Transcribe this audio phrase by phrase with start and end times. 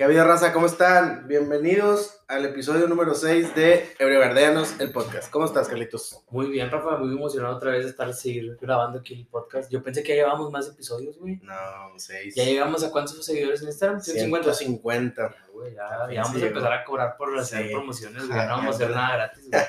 [0.00, 0.54] ¿Qué ha habido, raza?
[0.54, 1.28] ¿Cómo están?
[1.28, 5.30] Bienvenidos al episodio número 6 de Ebreverdeanos, el podcast.
[5.30, 6.24] ¿Cómo estás, Carlitos?
[6.30, 9.70] Muy bien, Rafa, muy emocionado otra vez de estar seguir grabando aquí el podcast.
[9.70, 11.36] Yo pensé que ya llevábamos más episodios, güey.
[11.42, 11.52] No,
[11.98, 12.34] 6.
[12.34, 14.00] ¿Ya llegamos a cuántos seguidores en Instagram?
[14.00, 14.54] 150.
[14.54, 15.36] 150.
[15.52, 17.72] Güey, ya, ya vamos a empezar a cobrar por hacer Sí.
[17.74, 18.38] promociones, güey.
[18.48, 19.62] No vamos a hacer nada gratis, güey.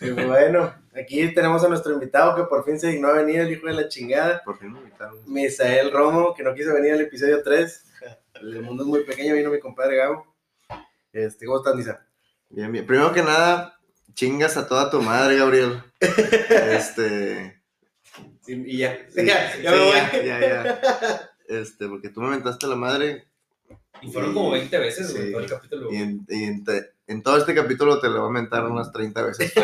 [0.00, 3.50] Y bueno, aquí tenemos a nuestro invitado que por fin se dignó a venir, el
[3.50, 5.18] hijo de la chingada, ¿Por no me invitaron?
[5.26, 7.86] Misael Romo, que no quiso venir al episodio 3.
[8.40, 10.26] El mundo es muy pequeño, vino mi compadre Gabo.
[11.12, 12.06] Este, ¿Cómo estás, Misa?
[12.48, 12.86] Bien, bien.
[12.86, 13.78] Primero que nada,
[14.14, 15.82] chingas a toda tu madre, Gabriel.
[16.00, 17.60] Este.
[18.42, 18.98] Sí, y ya.
[19.08, 19.94] sí, ya, sí, ya me voy.
[19.94, 21.30] ya, ya, ya.
[21.46, 23.26] Este, porque tú me mentaste la madre
[24.00, 25.92] Y fueron como 20 veces, güey, todo el capítulo.
[25.92, 28.92] y, en, y en, te- en todo este capítulo te lo voy a mentar unas
[28.92, 29.52] 30 veces.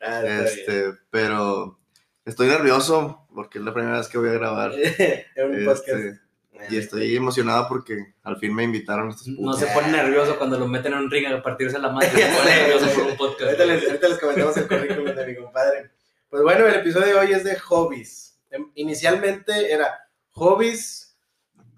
[0.00, 1.78] Ah, está este, pero
[2.24, 4.72] estoy nervioso porque es la primera vez que voy a grabar.
[4.78, 6.23] Es un podcast.
[6.70, 9.60] Y estoy emocionado porque al fin me invitaron estos No putos.
[9.60, 12.08] se pone nervioso cuando lo meten en un ring a partirse la madre.
[12.10, 13.42] Se pone nervioso por un podcast.
[13.42, 15.90] Ahorita les, ahorita les comentamos el currículum de mi compadre.
[16.30, 18.38] Pues bueno, el episodio de hoy es de hobbies.
[18.50, 21.16] Em, Inicialmente era hobbies,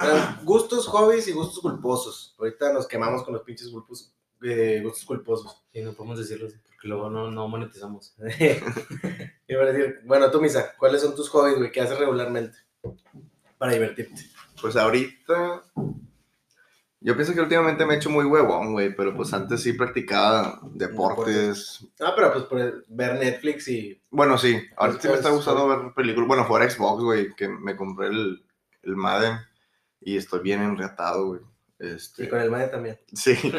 [0.01, 2.35] eran gustos, hobbies y gustos culposos.
[2.39, 5.63] Ahorita nos quemamos con los pinches gulpos- eh, gustos culposos.
[5.73, 8.15] Sí, no podemos decirlo porque luego no, no monetizamos.
[9.49, 11.73] Iba a decir, bueno, tú, Misa, ¿cuáles son tus hobbies, güey?
[11.73, 12.59] ¿Qué haces regularmente
[13.59, 14.23] para divertirte?
[14.61, 15.63] Pues ahorita.
[17.01, 20.59] Yo pienso que últimamente me he hecho muy huevón, güey, pero pues antes sí practicaba
[20.73, 21.87] deportes.
[22.01, 24.03] Ah, pero pues por ver Netflix y...
[24.11, 26.27] Bueno, sí, ahorita sí me está Pues, gustando ver películas.
[26.27, 28.45] Bueno, jugar Xbox, güey, que me compré el,
[28.83, 29.39] el Madden
[30.01, 31.41] y estoy bien enreatado, güey.
[31.79, 32.99] Este, y con el madre también.
[33.13, 33.37] Sí.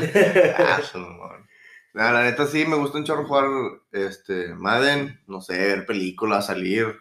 [1.99, 3.47] Ah, la neta sí me gusta un chorro jugar
[3.91, 6.95] este, Madden, no sé, ver películas, salir.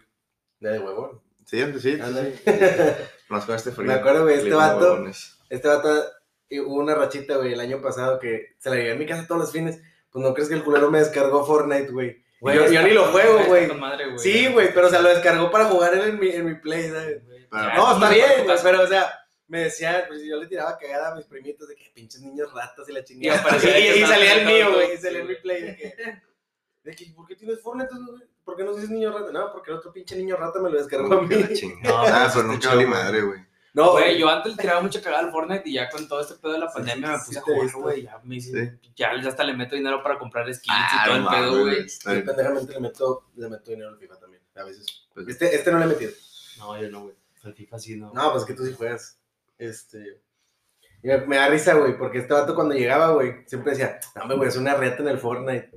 [0.59, 1.21] De huevón.
[1.45, 1.99] Sí, antes sí.
[2.01, 2.33] Ándale.
[3.29, 3.87] Más con este frío.
[3.87, 5.03] Me acuerdo, güey, este vato-.
[5.49, 5.89] Este vato,
[6.65, 9.41] hubo una rachita, güey, el año pasado que se la llevé a mi casa todos
[9.41, 9.79] los fines.
[10.11, 12.23] Pues no crees que el culero me descargó Fortnite, güey.
[12.39, 13.67] Güey, yo, ni lo juego, güey.
[14.17, 16.89] Sí, güey, pero o sea, lo descargó para jugar él en mi, en mi play,
[16.89, 17.21] ¿sabes?
[17.27, 19.13] Pero- No, está ¿cómo bien, se puede pero o sea,
[19.47, 22.87] me decía, pues yo le tiraba cagada a mis primitos de que pinches niños ratas
[22.87, 23.57] y la chingada.
[23.57, 25.95] Y salía el mío, güey, y salía en mi play de que,
[26.83, 27.89] de que, ¿por qué tienes Fortnite?
[27.93, 28.23] güey?
[28.47, 29.29] ¿Por qué no dices niño rata?
[29.33, 31.35] No, porque el otro pinche niño rata me lo descargó a mí.
[31.83, 33.41] No, ah, pero nunca valí madre, güey.
[33.73, 36.35] No, Güey, yo antes le tiraba mucha cagada al Fortnite y ya con todo este
[36.35, 38.03] pedo de la pandemia me sí puse a jugar, güey.
[38.03, 38.91] Ya me hice, Sí.
[38.95, 41.75] ya hasta le meto dinero para comprar skins Ah, y todo no el pedo, güey.
[41.75, 42.25] bien.
[42.25, 44.85] pendejamente le meto, le meto dinero al FIFA también, a veces.
[45.13, 46.11] Pues, Este, este no le he metido.
[46.57, 47.15] No, yo no, güey.
[47.43, 48.13] El FIFA sí no.
[48.13, 49.19] No, pues que tú sí juegas.
[49.59, 50.21] Este.
[51.03, 54.25] Y Me, me da risa, güey, porque este vato cuando llegaba, güey, siempre decía, no,
[54.25, 55.69] me güey, es una reta en el Fortnite.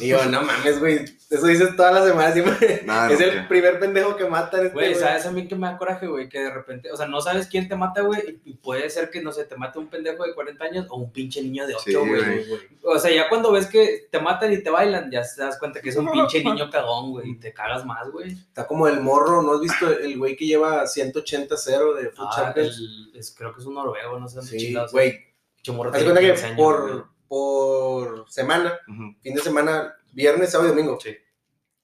[0.00, 2.82] Y yo, no mames, güey, eso dices todas las semanas, siempre.
[2.86, 4.94] Nah, es no, el primer pendejo que matan este, Güey.
[4.96, 6.28] ¿sabes a mí que me da coraje, güey?
[6.28, 9.22] Que de repente, o sea, no sabes quién te mata, güey, y puede ser que,
[9.22, 11.82] no sé, te mate un pendejo de 40 años o un pinche niño de 8,
[11.84, 12.44] Sí, güey.
[12.82, 15.80] O sea, ya cuando ves que te matan y te bailan, ya te das cuenta
[15.80, 18.32] que es un pinche niño cagón, güey, y te cagas más, güey.
[18.32, 22.36] Está como el morro, ¿no has visto el güey que lleva 180-0 de Food Ah,
[22.36, 22.76] Champions?
[22.78, 24.92] el- es- creo que es un noruego, no sé Sí, chingados.
[24.92, 25.18] güey.
[25.56, 27.04] Pinche morro Haz cuenta 15 que años, por, güey.
[27.28, 29.14] por semana, Ujú.
[29.22, 31.16] fin de semana, viernes, sábado y domingo, Sí.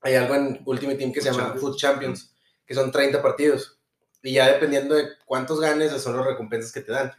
[0.00, 1.60] hay algo en Ultimate Team que se Food llama Champions.
[1.70, 2.34] Food Champions,
[2.66, 3.78] que son 30 partidos.
[4.22, 7.12] Y ya dependiendo de cuántos ganes, son las recompensas que te dan.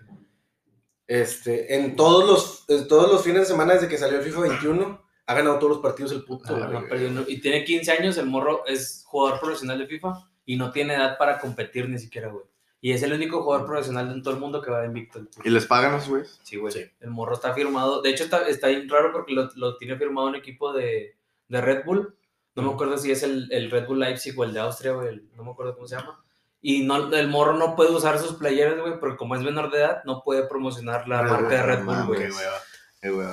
[1.07, 4.41] Este, en todos los, en todos los fines de semana desde que salió el FIFA
[4.41, 6.53] 21, ha ganado todos los partidos el puto.
[6.56, 10.57] Ah, no, pero y tiene 15 años, el morro es jugador profesional de FIFA y
[10.57, 12.44] no tiene edad para competir ni siquiera, güey.
[12.80, 15.18] Y es el único jugador profesional en todo el mundo que va invicto.
[15.20, 15.42] el puto.
[15.44, 16.40] ¿Y les pagan a esos güeyes?
[16.44, 16.72] Sí, güey.
[16.72, 16.86] Sí.
[17.00, 18.02] El morro está firmado.
[18.02, 21.16] De hecho, está, está bien raro porque lo, lo tiene firmado un equipo de,
[21.48, 22.16] de Red Bull.
[22.56, 25.08] No me acuerdo si es el, el Red Bull Leipzig o el de Austria, güey.
[25.10, 26.24] el- No me acuerdo cómo se llama.
[26.62, 29.78] Y no, el morro no puede usar sus playeras, güey, porque como es menor de
[29.80, 32.08] edad, no puede promocionar la Red marca de Red Bull, mames.
[32.08, 32.20] güey.
[32.20, 32.58] Qué hueva.
[33.02, 33.28] Eh, güey.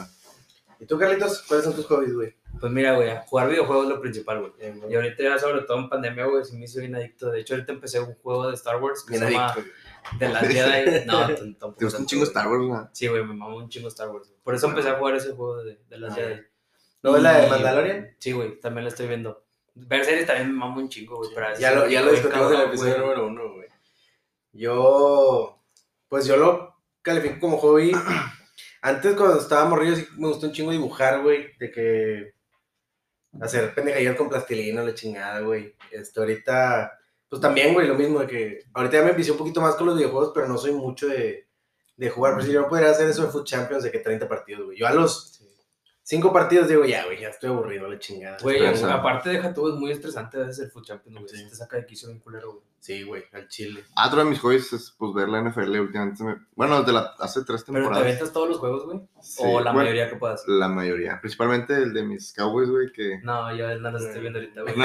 [0.80, 2.34] ¿Y tú, Carlitos, cuáles son tus hobbies, güey?
[2.60, 4.52] Pues mira, güey, jugar videojuegos es lo principal, güey.
[4.88, 7.30] Y ahorita ya sobre todo en pandemia, güey, sí me hice bien adicto.
[7.30, 9.70] De hecho, ahorita empecé un juego de Star Wars que Bien se llama adicto.
[10.18, 11.04] The Last Jedi.
[11.06, 11.74] No, tampoco.
[11.78, 12.25] ¿Te gusta un chingo.
[12.25, 12.81] Star Wars, güey?
[12.93, 14.32] Sí, güey, me mamó un chingo Star Wars.
[14.43, 16.40] Por eso empecé a jugar ese juego de, de Last Ah, Jedi.
[17.02, 18.16] ¿No ves la de Mandalorian?
[18.19, 19.44] Sí, güey, también la estoy viendo.
[19.75, 21.31] Ver series también me mamo un chingo, güey.
[21.58, 23.69] Ya lo, ya lo discutimos en el episodio número uno, güey.
[24.52, 25.60] Yo,
[26.08, 27.93] pues yo lo califico como hobby.
[28.86, 31.56] Antes cuando estaba morrido sí me gustó un chingo dibujar, güey.
[31.58, 32.34] De que
[33.40, 35.75] hacer pendejadillas con plastilina, la chingada, güey.
[35.90, 36.92] Este, ahorita,
[37.31, 39.86] pues también, güey, lo mismo de que ahorita ya me empecé un poquito más con
[39.86, 41.48] los videojuegos, pero no soy mucho de,
[41.96, 42.34] de jugar.
[42.34, 44.76] Pero si yo no podría hacer eso de Food Champions de que 30 partidos, güey.
[44.76, 45.33] Yo a los.
[46.06, 48.36] Cinco partidos, digo, ya, güey, ya estoy aburrido, la chingada.
[48.42, 51.28] Güey, aparte deja tú, es muy estresante a veces el Food Champions, güey.
[51.30, 51.48] Sí.
[51.48, 52.64] Te saca de quicio bien culero, güey.
[52.78, 53.82] Sí, güey, al chile.
[53.96, 56.22] Ah, Otro de mis hobbies es pues ver la NFL últimamente.
[56.22, 57.14] me- Bueno, desde la...
[57.18, 58.02] hace tres Pero te temporadas.
[58.04, 59.00] aventas todos los juegos, güey.
[59.22, 60.44] Sí, O la bueno, mayoría que puedas.
[60.46, 61.18] La mayoría.
[61.22, 63.20] Principalmente el de mis Cowboys, güey, que...
[63.22, 64.74] No, yo no los estoy viendo ahorita, güey.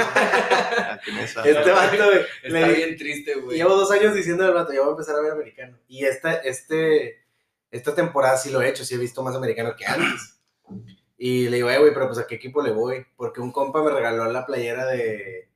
[1.44, 3.58] Este vato, güey, Está le- bien triste, güey.
[3.58, 5.76] Llevo dos años diciendo al vato, ya voy a empezar a ver americano.
[5.86, 7.22] Y esta, este,
[7.70, 10.40] esta temporada sí lo he hecho, sí he visto más americano que antes.
[11.22, 13.04] Y le digo, eh, güey, pero pues a qué equipo le voy.
[13.14, 15.50] Porque un compa me regaló la playera de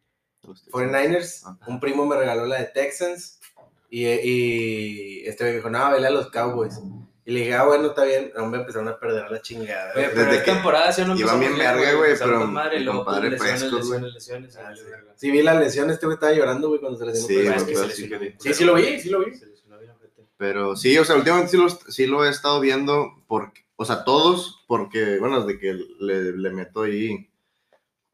[0.71, 1.59] 49ers, Ajá.
[1.69, 3.41] un primo me regaló la de Texans.
[3.89, 6.81] Y, y este me dijo, no, vele a los Cowboys.
[7.25, 8.31] Y le dije, ah, bueno, está bien.
[8.37, 9.93] Hombre, empezaron a perder la chingada.
[9.95, 12.85] Pero Desde esta que temporada sí no iban bien verga, güey, pero con madre, mi
[12.87, 13.81] compadre lesiones, güey.
[13.81, 14.83] lesiones, lesiones, Ah, sí.
[15.17, 17.27] Sí, vi la lesión, este güey estaba llorando, güey, cuando se lesionó.
[17.29, 19.35] Sí, Pero es que se sí lesionó bien Sí, sí lo vi, sí lo vi.
[19.35, 20.23] Se lesionó bien, ojete.
[20.37, 24.05] Pero sí, o sea, últimamente sí lo, sí lo he estado viendo, porque, o sea,
[24.05, 27.31] todos, porque, bueno, desde que le, le meto ahí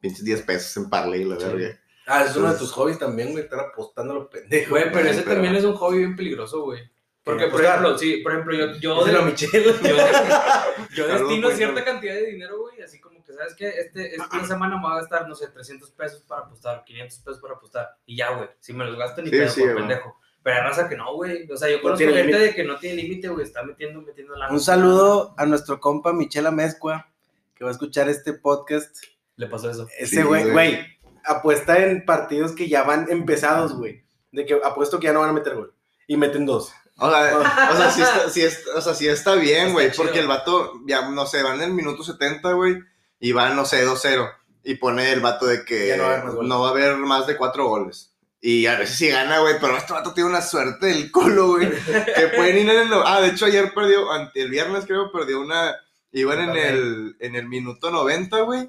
[0.00, 1.46] pinches 10 pesos en Parley, la Sí.
[1.46, 1.80] verga.
[2.06, 4.70] Ah, es uno de tus hobbies también, güey, estar apostando los pendejos.
[4.70, 6.80] Güey, pero ese Pero- también es un hobby bien peligroso, güey.
[7.22, 9.62] Porque, por ejemplo, sí, por ejemplo, yo, yo, a de- Michelle.
[9.82, 9.96] yo,
[10.94, 13.68] yo destino cierta cantidad de dinero, güey, así como que, ¿sabes qué?
[13.68, 17.40] Este, esta semana me voy a gastar, no sé, 300 pesos para apostar, 500 pesos
[17.40, 20.18] para apostar, y ya, güey, si me los gasto ni Sí, pedo sí, pendejo.
[20.42, 22.78] Pero hay raza que no, güey, o sea, yo No conozco gente de que no
[22.78, 24.48] tiene límite, güey, está metiendo, metiendo la...
[24.50, 27.08] Un saludo a nuestro compa Michela Mezcua,
[27.54, 28.96] que va a escuchar este podcast.
[29.36, 29.86] Le pasó eso.
[29.98, 30.52] Ese güey, güey.
[30.52, 30.86] güey,
[31.24, 34.02] apuesta en partidos que ya van empezados, güey.
[34.32, 35.74] De que apuesto que ya no van a meter gol.
[36.06, 36.72] Y meten dos.
[36.96, 37.38] O sea,
[37.72, 40.04] o sea, sí está, sí está- o sea, sí está bien, güey, chido.
[40.04, 42.78] porque el vato, ya, no sé, van en el minuto 70, güey,
[43.18, 44.30] y van, no sé, 2-0,
[44.64, 46.48] y pone el vato de que no va a haber más goles.
[46.48, 48.09] no va a haber más de 4 goles.
[48.42, 51.68] Y a veces sí gana, güey, pero este vato tiene una suerte del culo, güey,
[51.70, 53.00] que pueden ir en el...
[53.04, 55.76] Ah, de hecho ayer perdió, ante el viernes creo, perdió una...
[56.12, 58.68] Iban en el, en el minuto 90, güey,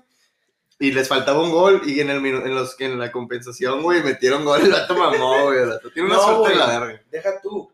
[0.78, 4.44] y les faltaba un gol, y en, el en, los, en la compensación, güey, metieron
[4.46, 7.02] gol, el vato mamó, güey, el vato tiene una No, suerte de la verga.
[7.10, 7.72] Deja tú.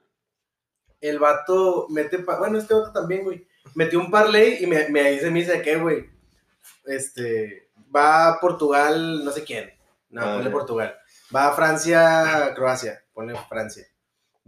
[1.02, 2.20] El vato mete.
[2.20, 3.46] pa- Bueno, este vato también, güey.
[3.76, 6.10] Metió un parlay y me, me dice, me dice que, güey.
[6.86, 7.70] Este.
[7.96, 9.72] Va a Portugal, no sé quién.
[10.10, 10.50] No, ponle.
[10.50, 10.96] Portugal.
[11.36, 13.04] Va a Francia, Croacia.
[13.14, 13.86] Ponle Francia.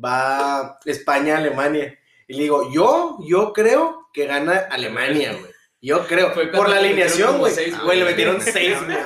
[0.04, 1.98] Va a España, Alemania.
[2.28, 5.52] Y le digo, yo, yo creo que gana Alemania, güey.
[5.82, 6.32] Yo creo.
[6.32, 7.54] Fue Por la alineación, güey.
[7.84, 8.98] Güey, le metieron seis, güey.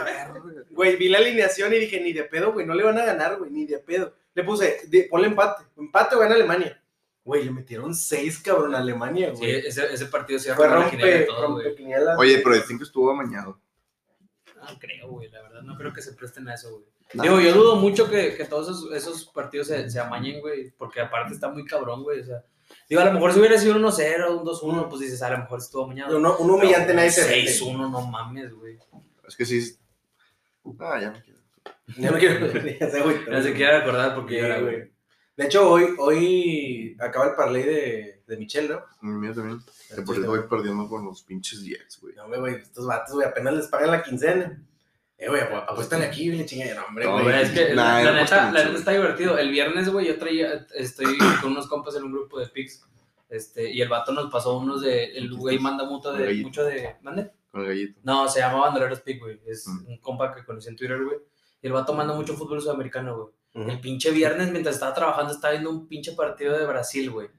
[0.72, 3.38] Güey, vi la alineación y dije, ni de pedo, güey, no le van a ganar,
[3.38, 4.14] güey, ni de pedo.
[4.34, 6.82] Le puse, de- ponle empate, empate o gana Alemania.
[7.24, 9.68] Güey, le metieron seis, cabrón, a Alemania, Sí, güey.
[9.68, 11.76] ese, ese partido sí Fue rompe, todo, rompe.
[12.18, 13.60] Oye, pero el 5 estuvo amañado.
[14.72, 16.86] No creo, güey, la verdad, no creo que se presten a eso, güey.
[17.14, 17.24] No.
[17.24, 21.02] Digo, yo dudo mucho que, que todos esos, esos partidos se, se amañen, güey, porque
[21.02, 22.44] aparte está muy cabrón, güey, o sea.
[22.90, 25.38] Digo, a lo mejor si hubiera sido un 1-0, un 2-1, pues dices, a lo
[25.40, 26.18] mejor estuvo amañado.
[26.18, 27.52] Uno, un humillante nadie se vende.
[27.52, 28.80] 6-1, no mames, güey.
[29.28, 29.78] Es que sí.
[30.80, 31.40] Ah, ya me quiero.
[31.98, 32.48] Ya no quiero
[32.80, 33.00] ya se.
[33.30, 34.62] No se quiere recordar porque Sí, güey.
[34.62, 34.92] güey.
[35.36, 38.82] De hecho, hoy, hoy acaba el parlay de, de Michelle, ¿no?
[39.10, 39.60] El mío también.
[39.94, 42.16] Que por eso voy perdiendo con los pinches Jets, güey.
[42.16, 44.62] No, güey, estos vatos, güey, apenas les pagan la quincena.
[45.18, 46.76] Eh, güey, apu- apuéstale aquí, güey, chingada.
[46.82, 47.42] No, hombre, No, güey.
[47.42, 49.38] Es que Nah, la, neta, la neta está divertido.
[49.38, 52.84] El viernes, güey, yo traía, estoy con unos compas en un grupo de pics,
[53.30, 56.48] este, y el vato nos pasó unos de, el güey manda mucho de, Gallito.
[56.48, 57.32] mucho de, ¿mande?
[57.52, 58.00] Con el gallito.
[58.04, 59.86] No, se llama Bandoleros Pic, güey, es Mm.
[59.88, 61.18] un compa que conocí en Twitter, güey,
[61.62, 63.70] y el vato manda mucho fútbol sudamericano, güey.
[63.70, 67.30] El pinche viernes, mientras estaba trabajando, estaba viendo un pinche partido de Brasil, güey.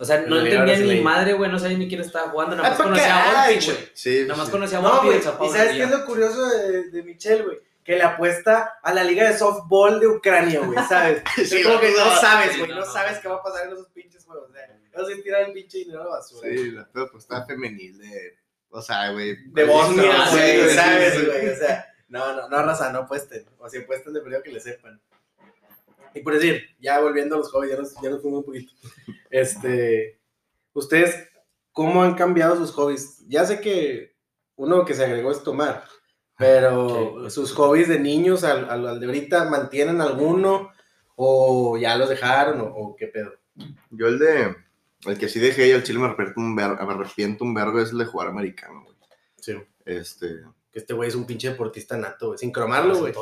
[0.00, 1.02] O sea, no entendía ni brasileña.
[1.02, 3.12] madre, güey, no sabía ni quién estaba jugando, nada Ah, más ¿pa' conocía qué?
[3.12, 3.78] a Volpi, güey.
[3.92, 4.52] Sí, Nada más sí.
[4.52, 7.58] conocía a No, Volpi Sao ¿y sabes qué es lo curioso de, de Michelle, güey?
[7.84, 11.22] Que le apuesta a la liga de softball de Ucrania, güey, ¿sabes?
[11.36, 12.92] Sí, es como que no no, sabes, güey, no, no no.
[12.92, 14.48] sabes qué va a pasar en esos pinches juegos.
[14.48, 16.48] O sea, vas a tirar el pinche dinero a la basura.
[16.48, 18.38] Sí, la pero pues está femenil de.
[18.70, 19.36] O sea, güey.
[19.52, 21.48] De Bosnia, Ah, sí, güey, ¿sabes, güey?
[21.50, 23.44] O sea, no, no, no, raza, no apuesten.
[23.58, 24.98] O si apuesten de periodo que le sepan.
[26.14, 28.72] Y por decir, ya volviendo a los hobbies, ya nos, ya nos fuimos un poquito.
[29.30, 30.20] Este,
[30.74, 31.28] ustedes,
[31.72, 33.24] ¿cómo han cambiado sus hobbies?
[33.28, 34.16] Ya sé que
[34.56, 35.84] uno que se agregó es tomar,
[36.36, 40.70] pero sus hobbies de niños al, al, al de ahorita, ¿mantienen alguno?
[41.16, 42.60] ¿O ya los dejaron?
[42.60, 43.32] ¿O, o qué pedo?
[43.90, 44.56] Yo el de.
[45.06, 47.80] El que sí dejé y al chile me arrepiento un vergo, me arrepiento un vergo
[47.80, 48.96] es el de jugar americano, güey.
[49.36, 49.54] Sí.
[49.84, 50.42] Este.
[50.72, 52.38] Que este güey es un pinche deportista nato, güey.
[52.38, 53.14] Sin cromarlo, güey.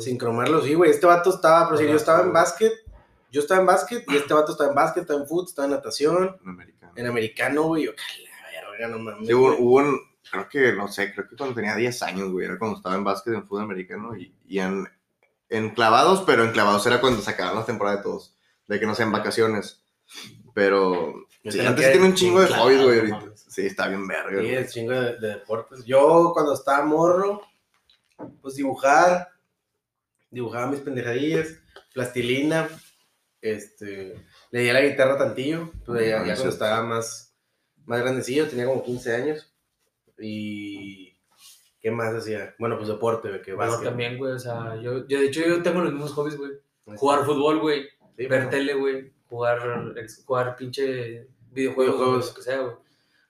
[0.00, 0.90] Sin cromarlo, sí, güey.
[0.90, 2.72] Este vato estaba, pero sí, yo estaba en básquet.
[3.36, 5.72] Yo estaba en básquet y este vato estaba en básquet, estaba en fútbol, estaba en
[5.72, 6.92] natación, Un americano.
[6.96, 7.84] en americano, güey.
[7.84, 7.92] Yo,
[8.62, 9.28] la verga, no mames.
[9.28, 10.00] Sí, hubo, hubo un.
[10.30, 12.46] Creo que, no sé, creo que cuando tenía 10 años, güey.
[12.46, 14.88] Era cuando estaba en básquet en fútbol americano y, y en,
[15.50, 18.34] en clavados, pero en clavados era cuando se acababan las temporadas de todos.
[18.68, 19.84] De que no sean vacaciones.
[20.54, 21.26] Pero.
[21.44, 23.32] Sí, antes tiene un chingo de hobbies, güey, ahorita.
[23.36, 24.40] Sí, está bien verga.
[24.40, 25.84] Sí, el chingo de, de deportes.
[25.84, 27.42] Yo cuando estaba morro,
[28.40, 29.28] pues dibujar,
[30.30, 31.48] dibujaba mis pendejadillas,
[31.92, 32.70] plastilina,
[33.40, 34.14] este,
[34.50, 37.36] le di a la guitarra tantillo, pues ya, ya cuando estaba más,
[37.84, 39.52] más grandecillo, tenía como 15 años.
[40.18, 41.18] Y,
[41.80, 42.54] ¿qué más hacía?
[42.58, 43.90] Bueno, pues deporte, que Bueno, básquet.
[43.90, 46.52] también, güey, o sea, yo, yo de hecho yo tengo los mismos hobbies, güey.
[46.96, 47.82] Jugar fútbol, güey.
[48.16, 48.50] sí, ver bueno.
[48.50, 52.28] tele, güey, jugar, jugar pinche videojuegos, Videojuegos.
[52.28, 52.76] lo que sea, güey.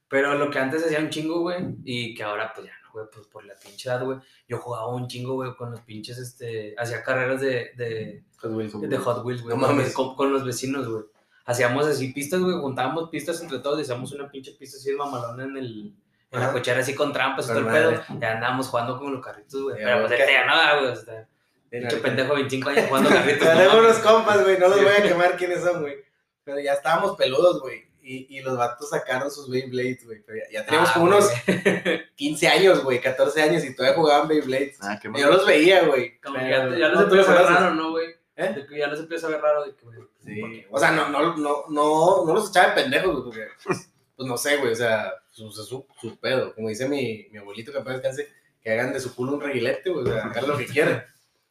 [0.08, 3.07] Pero lo que antes hacía un chingo, güey, y que ahora pues ya no, güey,
[3.12, 4.19] pues por la pinche edad, güey.
[4.49, 8.81] Yo jugaba un chingo, güey, con los pinches, este, hacía carreras de, de, Hot Wheels.
[8.81, 9.93] de Hot Wheels, güey, No con, mames.
[9.93, 11.05] con, con los vecinos, güey.
[11.45, 14.97] Hacíamos así pistas, güey, juntábamos pistas entre todos, y hacíamos una pinche pista así de
[14.97, 15.95] mamalona en el...
[16.33, 18.03] En la cochera así con trampas y todo el pedo.
[18.21, 19.79] Ya andábamos jugando con los carritos, güey.
[19.79, 21.25] Ya, Pero pues güey, este ya no güey.
[21.71, 23.49] Pinche pendejo, 25 años jugando carritos.
[23.49, 25.97] Tenemos unos compas, güey, no los voy a quemar quiénes son, güey.
[26.45, 27.87] Pero ya estábamos peludos, güey.
[28.08, 30.22] Y, y los vatos sacaron sus Beyblades, güey.
[30.28, 32.02] Ya, ya teníamos Ah, como unos güey.
[32.14, 34.78] 15 años, güey, 14 años y todavía jugaban Beyblades.
[34.80, 36.20] Ah, qué Y yo los veía, güey.
[36.20, 38.10] Como que pero ya, ya los empieza a ver raro, ¿no, güey?
[38.36, 38.52] ¿Eh?
[38.54, 39.64] De que ya los empieza a ver raro.
[39.64, 40.66] De que, güey, Sí.
[40.70, 43.46] O sea, no, no, no, no, no los echaba de pendejos, güey, porque,
[44.16, 46.54] pues no sé, güey, o sea, su, su, su, su pedo.
[46.54, 48.32] Como dice mi, mi abuelito que apenas descanse,
[48.62, 51.04] que hagan de su culo un reguilete, güey, o sea, hagan lo que quieran.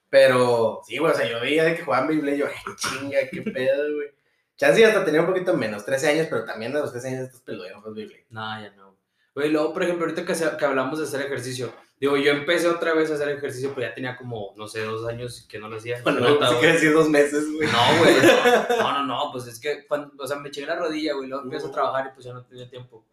[0.09, 3.41] Pero, sí, güey, o sea, yo veía de que jugaban Beyblade, yo, ay, chinga, qué
[3.41, 4.09] pedo, güey.
[4.57, 7.41] Chance hasta tenía un poquito menos, 13 años, pero también a los 13 años estás
[7.41, 8.25] peludo, no Beyblade.
[8.29, 8.95] No, ya no.
[9.33, 12.69] Güey, luego, por ejemplo, ahorita que, se- que hablamos de hacer ejercicio, digo, yo empecé
[12.69, 15.67] otra vez a hacer ejercicio, pero ya tenía como, no sé, dos años que no
[15.67, 16.01] lo hacía.
[16.03, 17.67] Bueno, no, sí quiere decir dos meses, güey.
[17.67, 18.15] No, güey.
[18.79, 21.43] No, no, no, pues es que, cuando, o sea, me chingué la rodilla, güey, luego
[21.43, 23.03] empiezo a trabajar y pues ya no tenía tiempo.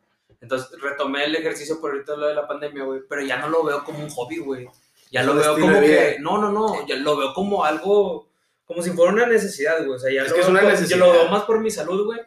[0.41, 3.65] Entonces retomé el ejercicio por ahorita lo de la pandemia, güey, pero ya no lo
[3.65, 4.69] veo como un hobby, güey.
[5.11, 8.29] Ya Es lo veo como que, no, no, no, ya lo veo como algo,
[8.65, 9.91] como si fuera una necesidad, güey.
[9.97, 10.99] O sea, ya Es lo que es una necesidad.
[10.99, 12.21] Yo lo veo más por mi salud, güey.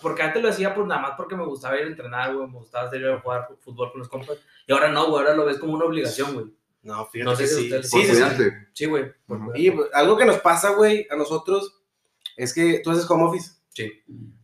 [0.00, 2.58] Porque antes lo hacía pues nada más porque me gustaba ir a entrenar, güey, me
[2.58, 4.36] gustaba salir a jugar fútbol con los compas.
[4.66, 6.46] Y ahora no, güey, ahora lo ves como una obligación, güey.
[6.82, 7.82] No, fíjate No sé que si sí.
[7.82, 8.44] Sí, sí, sí.
[8.74, 9.10] Sí, güey.
[9.54, 11.80] Y pues, algo que nos pasa, güey, a nosotros,
[12.36, 13.52] es que tú haces home office.
[13.70, 13.90] Sí.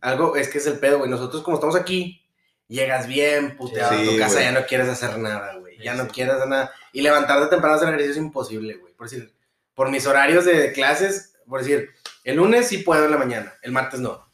[0.01, 1.09] Algo, es que es el pedo, güey.
[1.09, 2.25] Nosotros, como estamos aquí,
[2.67, 4.45] llegas bien puteado a Sí, tu casa, güey.
[4.45, 5.77] ya no quieres hacer nada, güey.
[5.77, 6.09] Ya Sí, no sí.
[6.11, 6.71] quieres hacer nada.
[6.91, 8.93] Y levantarte temprano a hacer ejercicio es imposible, güey.
[8.93, 9.31] Por decir,
[9.75, 11.89] por mis horarios de clases, por decir,
[12.23, 14.31] el lunes sí puedo en la mañana, el martes no.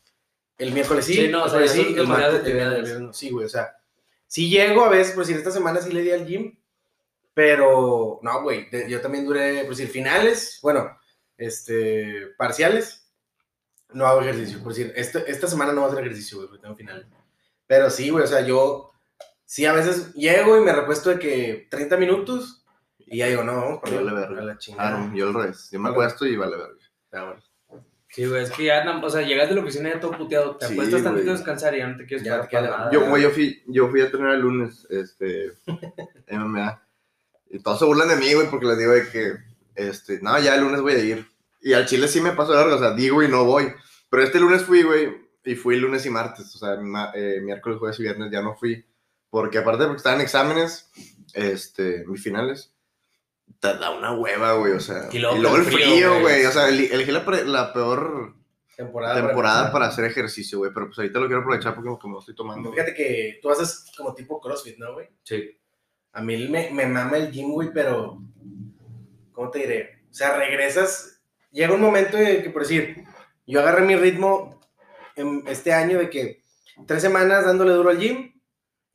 [0.58, 3.14] El miércoles sí, Sí, no, o el sea, sí, el martes el viernes no.
[3.14, 3.76] Sí, güey, o sea,
[4.28, 6.58] sí llego a veces, por decir, esta semana sí le di al gym,
[7.34, 10.98] pero no, güey, de- yo también duré, por decir, finales, bueno,
[11.38, 13.10] este, parciales,
[13.94, 16.62] no hago ejercicio, por decir, esta, esta semana no voy a hacer ejercicio, güey, porque
[16.62, 17.06] tengo finales.
[17.66, 18.92] Pero sí, güey, o sea, yo,
[19.46, 22.66] sí, a veces llego y me recuesto de que 30 minutos
[22.98, 24.42] y ya digo, no, vamos para Vale la, verga.
[24.42, 24.98] a la Ah, chingada.
[25.00, 25.70] no, yo al revés.
[25.72, 25.94] Yo me Vale.
[26.04, 26.76] acuesto y vale verga.
[27.12, 27.42] Ah, bueno.
[28.12, 30.66] Sí, güey, es que ya, o sea, llegas de la oficina ya todo puteado, te
[30.66, 32.92] Sí, acuestas tantito a descansar y ya no te quieres Ya para nada.
[32.92, 35.54] Yo, güey, yo fui, yo fui a entrenar el lunes, este,
[36.32, 36.82] MMA.
[37.52, 39.34] Y todos se burlan de mí, güey, porque les digo de que,
[39.76, 41.26] este, no, ya el lunes voy a ir.
[41.62, 43.72] Y al chile sí me paso de largo, o sea, digo y no voy.
[44.10, 47.78] Pero este lunes fui, güey, y fui lunes y martes, o sea, ma- eh, miércoles,
[47.78, 48.84] jueves y viernes ya no fui.
[49.30, 50.90] Porque aparte porque estaban exámenes,
[51.36, 52.74] este, mis finales,
[53.60, 55.10] te da una hueva, güey, o sea.
[55.12, 56.22] Y Y luego el frío, frío, güey.
[56.22, 58.36] güey, o sea, el- elegí la, la peor
[58.78, 59.16] Temporada.
[59.28, 62.36] temporada para hacer ejercicio, güey, pero pues ahorita lo quiero aprovechar porque como lo estoy
[62.36, 62.72] tomando.
[62.72, 65.08] Fíjate que tú haces como tipo CrossFit, ¿no, güey?
[65.24, 65.58] Sí.
[66.14, 68.22] A mí me, me mama el gym, güey, pero.
[69.32, 70.00] ¿Cómo te diré?
[70.10, 71.22] O sea, regresas.
[71.52, 73.04] Llega un momento de que, por decir,
[73.48, 74.60] yo agarré mi ritmo
[75.16, 76.44] en este año de que
[76.86, 78.29] tres semanas dándole duro al gym,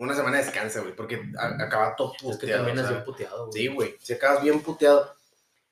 [0.05, 3.47] una semana descansa, güey, porque acaba todo Es que puteado, o has sea, bien puteado,
[3.47, 3.53] güey.
[3.63, 5.15] Sí, güey, si acabas bien puteado.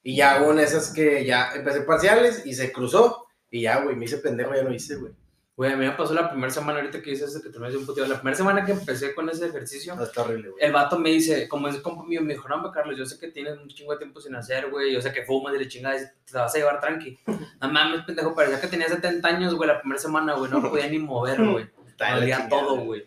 [0.02, 3.26] Y ya hago una de esas que ya empecé parciales y se cruzó.
[3.50, 5.12] Y ya, güey, me hice pendejo, ya no hice, güey.
[5.54, 7.86] Güey, a mí me pasó la primera semana ahorita que dices que terminas de un
[7.86, 8.08] puteado.
[8.08, 10.64] La primera semana que empecé con ese ejercicio, No, está horrible, güey.
[10.64, 13.28] el vato me dice, como es compa mío, me dijo, no, Carlos, yo sé que
[13.28, 16.10] tienes un chingo de tiempo sin hacer, güey, yo sé que fumas y le chingas,
[16.24, 17.18] te la vas a llevar tranqui.
[17.60, 20.88] No mames, pendejo, parecía que tenía 70 años, güey, la primera semana, güey, no podía
[20.88, 21.70] ni mover, güey.
[21.98, 23.06] Chingada, todo, güey.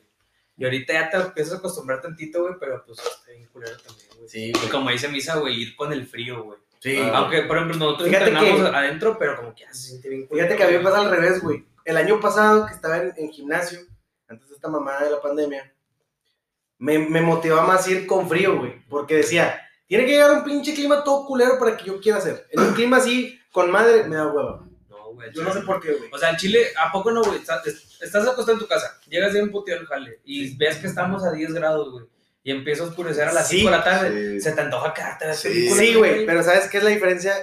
[0.57, 4.07] Y ahorita ya te empiezas a acostumbrar tantito, güey, pero pues está bien culero también,
[4.17, 4.29] güey.
[4.29, 4.69] Sí, Y güey.
[4.69, 6.59] como dice Misa, güey, ir con el frío, güey.
[6.79, 6.97] Sí.
[7.01, 10.07] Ah, Aunque, por ejemplo, nosotros Fíjate entrenamos que- adentro, pero como que ya se siente
[10.09, 10.91] bien culero, Fíjate que a mí me güey.
[10.93, 11.65] pasa al revés, güey.
[11.83, 13.79] El año pasado que estaba en, en gimnasio,
[14.27, 15.73] antes de esta mamada de la pandemia,
[16.77, 18.83] me, me motivaba más ir con frío, güey.
[18.87, 22.47] Porque decía, tiene que llegar un pinche clima todo culero para que yo quiera hacer.
[22.51, 24.65] En un clima así, con madre, me da hueva.
[25.15, 25.31] Güey.
[25.33, 26.09] Yo no sé por qué, güey.
[26.11, 27.39] O sea, en Chile, ¿a poco no, güey?
[27.39, 27.65] Estás,
[28.01, 31.31] estás acostado en tu casa, llegas bien puteado al jale y ves que estamos a
[31.31, 32.05] 10 grados, güey.
[32.43, 34.31] Y empieza a oscurecer a las Sí, 5 de la tarde.
[34.33, 34.41] sí.
[34.41, 35.69] Se te antoja quedarte Sí.
[35.71, 37.33] Sí, güey, pero ¿sabes qué es la diferencia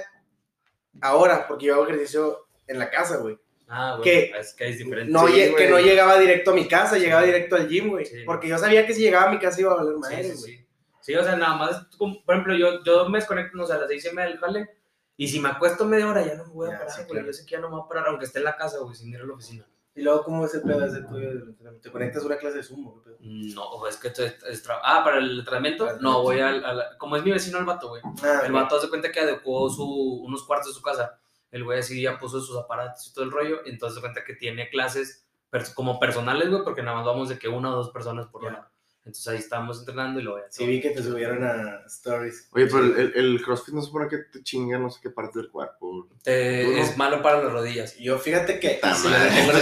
[1.01, 1.47] ahora?
[1.47, 3.37] Porque yo hago ejercicio en la casa, güey.
[3.67, 5.11] Ah, bueno, Que- es que es diferente.
[5.11, 8.05] No, Sí, que no llegaba directo a mi casa, llegaba directo al gym, güey.
[8.05, 8.23] Sí.
[8.25, 10.29] Porque yo sabía que si llegaba a mi casa iba a valer Sí, madre, sí,
[10.39, 10.57] güey.
[10.57, 10.67] sí.
[11.01, 13.89] Sí, o sea, nada más, por ejemplo, yo, yo me desconecto, no sé, a las
[13.89, 14.69] seis y media del jale,
[15.17, 17.09] y si me acuesto media hora ya no me voy a Ya, parar, sí, güey.
[17.11, 17.27] claro.
[17.27, 18.95] Yo sé que ya no me voy a parar, aunque esté en la casa, güey,
[18.95, 19.65] sin ir a la oficina.
[19.95, 21.81] Y luego, ¿cómo es el pedo ese tuyo del entrenamiento?
[21.87, 22.95] ¿Te conectas a una clase de sumo?
[22.95, 23.17] ¿Qué pedo?
[23.19, 26.73] No, es que esto es, es Ah, para el entrenamiento, Para no, voy al, a
[26.73, 28.01] la- Como es mi vecino el vato, güey.
[28.23, 31.19] Ah, El vato hace cuenta que adecuó su, unos cuartos de su casa.
[31.51, 33.59] El güey así ya puso sus aparatos y todo el rollo.
[33.65, 35.27] Entonces se cuenta que tiene clases
[35.75, 38.71] como personales, güey, porque nada más vamos de que una o dos personas por hora.
[39.05, 42.47] Entonces ahí estábamos entrenando y lo voy a Sí, vi que te subieron a stories.
[42.53, 45.49] Oye, pero el, el, CrossFit no supone que te chinga no sé qué parte del
[45.51, 46.07] cuerpo.
[46.23, 46.77] Te- ¿Tú no?
[46.77, 47.97] Es malo para las rodillas.
[47.97, 49.59] Yo, fíjate que empinado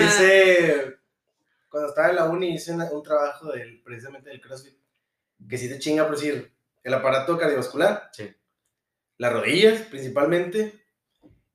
[0.02, 0.96] hice-
[1.68, 4.74] cuando estaba en la uni, hice una- un trabajo del, precisamente del CrossFit,
[5.48, 6.52] que sí te chinga, por decir,
[6.82, 8.28] el aparato cardiovascular, Sí.
[9.18, 10.84] las rodillas principalmente,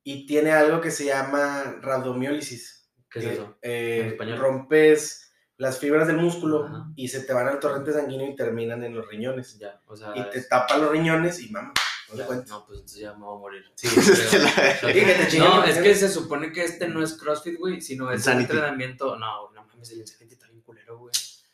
[0.02, 2.88] y tiene algo que se llama rabdomiólisis.
[3.10, 3.58] ¿Qué es eso?
[3.60, 4.38] eh, ¿En español?
[4.38, 5.25] rompes
[5.58, 6.86] las fibras del músculo Ajá.
[6.96, 9.58] y se te van al torrente sanguíneo y terminan en los riñones.
[9.58, 10.12] Ya, o sea.
[10.14, 11.72] Y te es- tapan los riñones y mamá,
[12.10, 13.64] no te ya, no, pues entonces ya me voy a morir.
[13.74, 13.88] Sí,
[14.82, 18.18] te chingan No, es que se supone que este no es CrossFit, güey, sino es
[18.20, 18.52] Insanity.
[18.52, 19.16] entrenamiento.
[19.16, 21.12] No, no mames, el Insanity está bien culero, güey.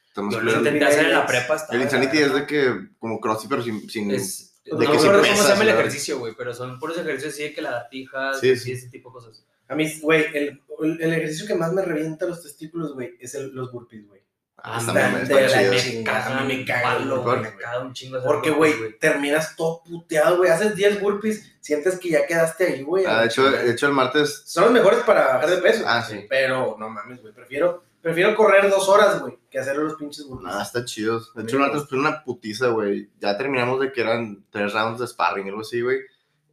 [0.09, 1.54] Estamos Yo lo intenté hacer en la prepa.
[1.56, 3.88] estaba El Insanity la es de que, como CrossFit, pero sin.
[3.88, 6.35] sin Es, De no que me si acuerdo cómo pesas, se llama el ejercicio, güey,
[6.37, 8.73] pero son puros ejercicios así de que lagartijas Sí, y sí.
[8.73, 9.44] ese tipo de cosas.
[9.72, 10.60] A mí, güey, el,
[11.00, 14.20] el ejercicio que más me revienta los testículos, güey, es el, los burpees, güey.
[14.64, 15.98] Ah, Anda, está chido.
[15.98, 20.36] Me caga, a mí me caga, me caga un chingo Porque, güey, terminas todo puteado,
[20.36, 20.50] güey.
[20.50, 23.04] Haces 10 burpees, sientes que ya quedaste ahí, güey.
[23.06, 24.42] Ah, de hecho, de hecho, el martes.
[24.46, 25.84] Son los mejores para bajar de peso.
[25.86, 26.26] Ah, sí.
[26.28, 27.32] Pero, no mames, güey.
[27.32, 30.48] Prefiero, prefiero correr dos horas, güey, que hacer los pinches burpees.
[30.48, 31.20] Nada, está chido.
[31.34, 33.10] De hecho, el martes fue una putiza, güey.
[33.18, 35.98] Ya terminamos de que eran tres rounds de sparring, algo así, güey.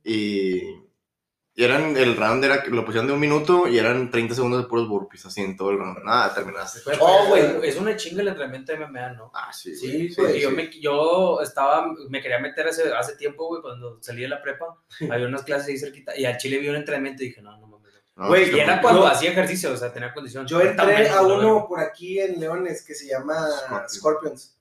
[0.04, 0.89] Y.
[1.60, 4.70] Y eran, el round era, lo pusieron de un minuto y eran 30 segundos de
[4.70, 6.06] puros burpees, así en todo el round.
[6.06, 6.80] Nada, terminaste.
[7.02, 7.68] Oh, güey.
[7.68, 9.30] Es una chinga el entrenamiento de MMA, ¿no?
[9.34, 10.56] Ah, sí, Sí, sí, yo, sí.
[10.56, 14.78] me, yo estaba, me quería meter hace, hace tiempo, güey, cuando salí de la prepa.
[15.12, 17.68] Había unas clases ahí cerquita y al chile vi un entrenamiento y dije, no, no
[17.68, 17.92] mames.
[18.16, 18.24] no.
[18.24, 20.48] No, Güey, sí, Y era cuando hacía ejercicio, o sea, tenía condición.
[20.48, 21.68] Yo entré a uno verga.
[21.68, 23.90] por aquí en Leones que se llama Scorpion.
[23.90, 24.58] Scorpions.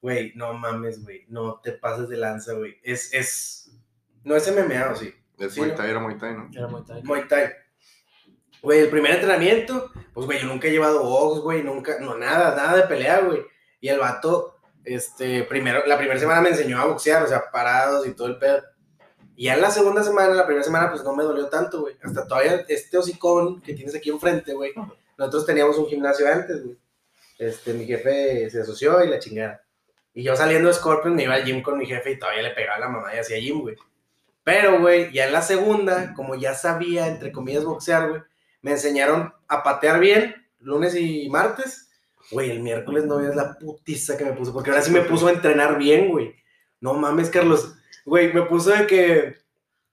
[0.00, 1.24] Güey, no mames, güey.
[1.26, 2.76] No te pases de lanza, güey.
[2.84, 3.72] Es, es.
[4.22, 5.12] No es MMA, ¿o sí?
[5.38, 5.76] Sí, Muay ¿no?
[5.76, 6.50] Thai era Muay Thai, ¿no?
[6.52, 6.68] Era.
[7.04, 7.52] Muay Thai.
[8.60, 12.56] Güey, el primer entrenamiento, pues, güey, yo nunca he llevado box, güey, nunca, no, nada,
[12.56, 13.42] nada de pelea, güey.
[13.80, 18.06] Y el vato, este, primero, la primera semana me enseñó a boxear, o sea, parados
[18.06, 18.62] y todo el pedo.
[19.36, 21.96] Y ya en la segunda semana, la primera semana, pues no me dolió tanto, güey.
[22.02, 24.72] Hasta todavía este hocicón que tienes aquí enfrente, güey.
[25.16, 26.76] Nosotros teníamos un gimnasio antes, güey.
[27.38, 29.62] Este, mi jefe se asoció y la chingada.
[30.12, 32.50] Y yo saliendo de Scorpion me iba al gym con mi jefe y todavía le
[32.50, 33.76] pegaba a la mamá y hacía gym, güey.
[34.48, 38.22] Pero, güey, ya en la segunda, como ya sabía, entre comillas, boxear, güey,
[38.62, 41.90] me enseñaron a patear bien, lunes y martes.
[42.30, 45.26] Güey, el miércoles no veas la putiza que me puso, porque ahora sí me puso
[45.26, 46.34] a entrenar bien, güey.
[46.80, 47.74] No mames, Carlos.
[48.06, 49.36] Güey, me puso de que,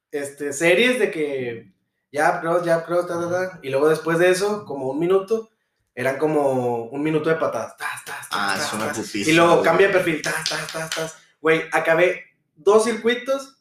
[0.10, 1.74] este, series de que,
[2.10, 3.60] ya, cross, ya, cross, ta, ta, ta.
[3.62, 5.50] Y luego después de eso, como un minuto,
[5.94, 7.76] eran como un minuto de patadas.
[7.76, 9.30] Tas, tas, tas, Ah, es una putiza.
[9.30, 10.22] Y luego cambia de perfil.
[10.22, 11.18] Tas, tas, tas, tas.
[11.42, 12.24] Güey, acabé
[12.56, 13.55] dos circuitos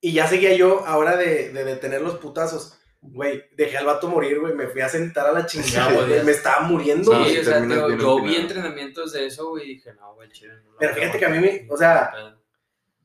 [0.00, 2.76] y ya seguía yo ahora de, de detener los putazos.
[3.02, 4.52] Güey, dejé al vato morir, güey.
[4.54, 6.22] Me fui a sentar a la chingada, Sí, güey.
[6.22, 9.94] Me estaba muriendo, Sí, sí o sea, yo, vi entrenamientos de eso, güey, y dije,
[9.94, 10.52] no, güey, chile.
[10.64, 12.12] No lo Pero fíjate que a mí me- o sea.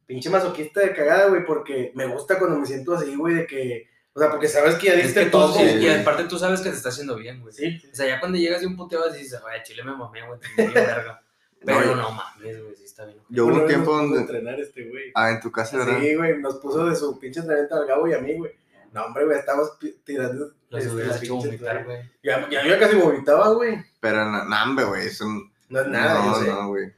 [0.05, 3.89] Pinche masoquista de cagada, güey, porque me gusta cuando me siento así, güey, de que.
[4.13, 5.85] O sea, porque sabes que ya Es diste que tú, todo, y- güey.
[5.85, 7.53] y aparte tú sabes que te está haciendo bien, güey.
[7.53, 9.95] Sí, sí, O sea, ya cuando llegas de un puteo así dices, güey, chile me
[9.95, 11.21] mamé, güey, te verga.
[11.63, 13.19] Pero no mames, güey, sí está bien.
[13.29, 14.19] Yo hubo un tiempo donde.
[14.19, 15.11] entrenar este, güey.
[15.15, 15.99] Ah, en tu casa, ¿verdad?
[15.99, 18.51] Sí, güey, nos puso de su pinche entrenamiento al Gabo y a mí, güey.
[18.91, 20.53] No, hombre, güey, estábamos tirando.
[20.69, 21.97] Los este, hubieras las hecho vomitar, güey.
[22.23, 23.77] Ya, ya yo casi vomitaba, güey.
[23.99, 25.07] Pero, no, no, hombre, güey.
[25.07, 25.25] Eso
[25.69, 26.51] No es nada, no, yo sé.
[26.51, 26.93] no, güey.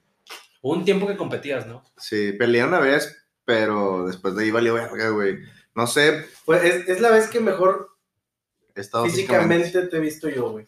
[0.62, 1.84] Hubo un tiempo que competías, ¿no?
[1.98, 5.38] Sí, peleé una vez, pero después de ahí valió verga, güey.
[5.76, 7.90] No sé, Pues es, es la vez que mejor
[8.76, 9.56] he estado físicamente.
[9.64, 10.66] físicamente te he visto yo, güey.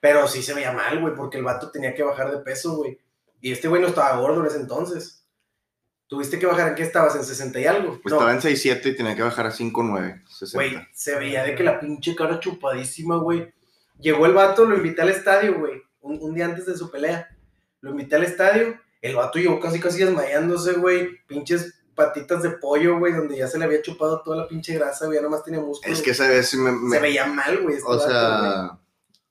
[0.00, 2.98] Pero sí se veía mal, güey, porque el vato tenía que bajar de peso, güey.
[3.46, 5.24] Y este güey no estaba gordo en ese entonces.
[6.08, 7.14] ¿Tuviste que bajar en qué estabas?
[7.14, 8.00] ¿En 60 y algo?
[8.02, 8.16] Pues No.
[8.18, 10.56] estaba en 6'7 y tenía que bajar a 5'9, 60.
[10.56, 13.52] Güey, se veía de que la pinche cara chupadísima, güey.
[14.00, 15.80] Llegó el vato, lo invité al estadio, güey.
[16.00, 17.28] Un, un día antes de su pelea.
[17.82, 18.80] Lo invité al estadio.
[19.00, 21.08] El vato llegó casi, casi desmayándose, güey.
[21.28, 25.06] Pinches patitas de pollo, güey, donde ya se le había chupado toda la pinche grasa,
[25.06, 25.18] güey.
[25.18, 25.92] Ya nomás tenía músculo.
[25.92, 26.72] Es que esa vez me...
[26.72, 27.76] me- se veía mal, güey.
[27.76, 28.85] este o vato, güey.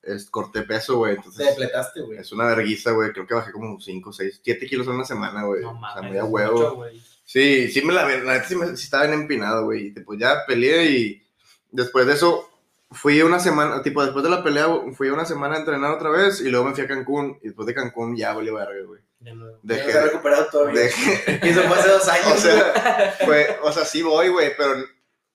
[0.05, 1.17] Es, corté peso, güey.
[1.35, 2.19] Te depletaste, güey.
[2.19, 3.11] es una verguiza, güey.
[3.11, 5.61] Creo que bajé como 5, 6, 7 kilos en una semana, güey.
[5.63, 6.09] No o sea, mames.
[6.11, 6.75] muy a huevo.
[6.77, 6.91] mucho.
[7.23, 9.87] Sí, sí me la la neta sí, me- sí estaba bien empinado, güey.
[9.87, 11.23] Y después ya peleé y
[11.71, 12.49] después de eso
[12.91, 16.39] fui una semana, tipo, después de la pelea, fui una semana a entrenar otra vez
[16.41, 17.39] y luego me fui a Cancún.
[17.41, 19.01] Y después de Cancún ya volví verga, güey.
[19.21, 20.81] No- No Dejé, se ha recuperado todavía.
[20.81, 22.27] dejé- Y eso fue hace dos años.
[22.35, 24.75] o sea, fue, o sea, sí voy, güey, pero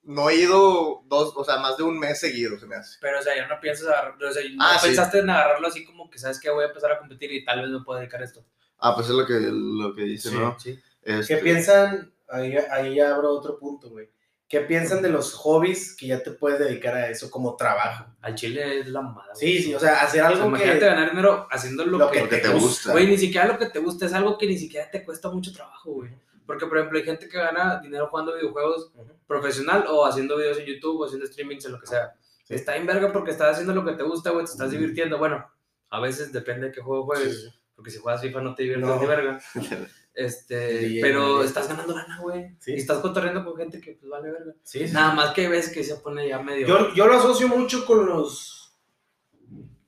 [0.02, 2.98] no he ido dos, o sea, más de un mes seguido, se me hace.
[3.00, 4.86] Pero, o sea, ya no piensas agarrar, o sea, no Ah, sí.
[4.88, 7.60] pensaste en agarrarlo así como que sabes que voy a empezar a competir y tal
[7.62, 8.44] vez me pueda dedicar a esto.
[8.78, 10.58] Ah, pues es lo que, lo que dice, Sí, ¿no?
[10.58, 10.78] Sí.
[11.02, 12.12] Este, ¿Qué piensan?
[12.28, 14.08] Ahí, ahí ya abro otro punto, güey.
[14.48, 18.06] ¿Qué piensan de los hobbies que ya te puedes dedicar a eso como trabajo?
[18.20, 19.32] Al chile es la mamada.
[19.34, 19.62] Sí, güey.
[19.62, 20.86] sí, o sea, hacer O sea, algo imagínate que...
[20.86, 22.58] ganar dinero haciendo lo, Lo que, que te gusta.
[22.58, 22.92] gusta.
[22.92, 25.52] Güey, ni siquiera lo que te gusta es algo que ni siquiera te cuesta mucho
[25.52, 26.10] trabajo, güey.
[26.50, 28.90] Porque, por ejemplo, hay gente que gana dinero jugando videojuegos
[29.28, 32.12] profesional o haciendo videos en YouTube o haciendo streamings o lo que sea.
[32.42, 32.54] Sí.
[32.54, 35.16] Está en verga porque estás haciendo lo que te gusta, güey, te estás divirtiendo.
[35.16, 35.48] Bueno,
[35.90, 37.42] a veces depende de qué juego juegues.
[37.42, 37.48] Sí.
[37.76, 39.00] Porque si juegas FIFA no te diviertes No.
[39.00, 39.40] ni verga.
[40.12, 42.56] Este, pero estás ganando lana, güey.
[42.58, 42.72] Sí.
[42.72, 44.54] Y estás cotorreando con gente que pues vale verga.
[44.64, 44.92] Sí, sí.
[44.92, 46.66] Nada más que ves que se pone ya medio.
[46.66, 48.76] Yo, yo lo asocio mucho con los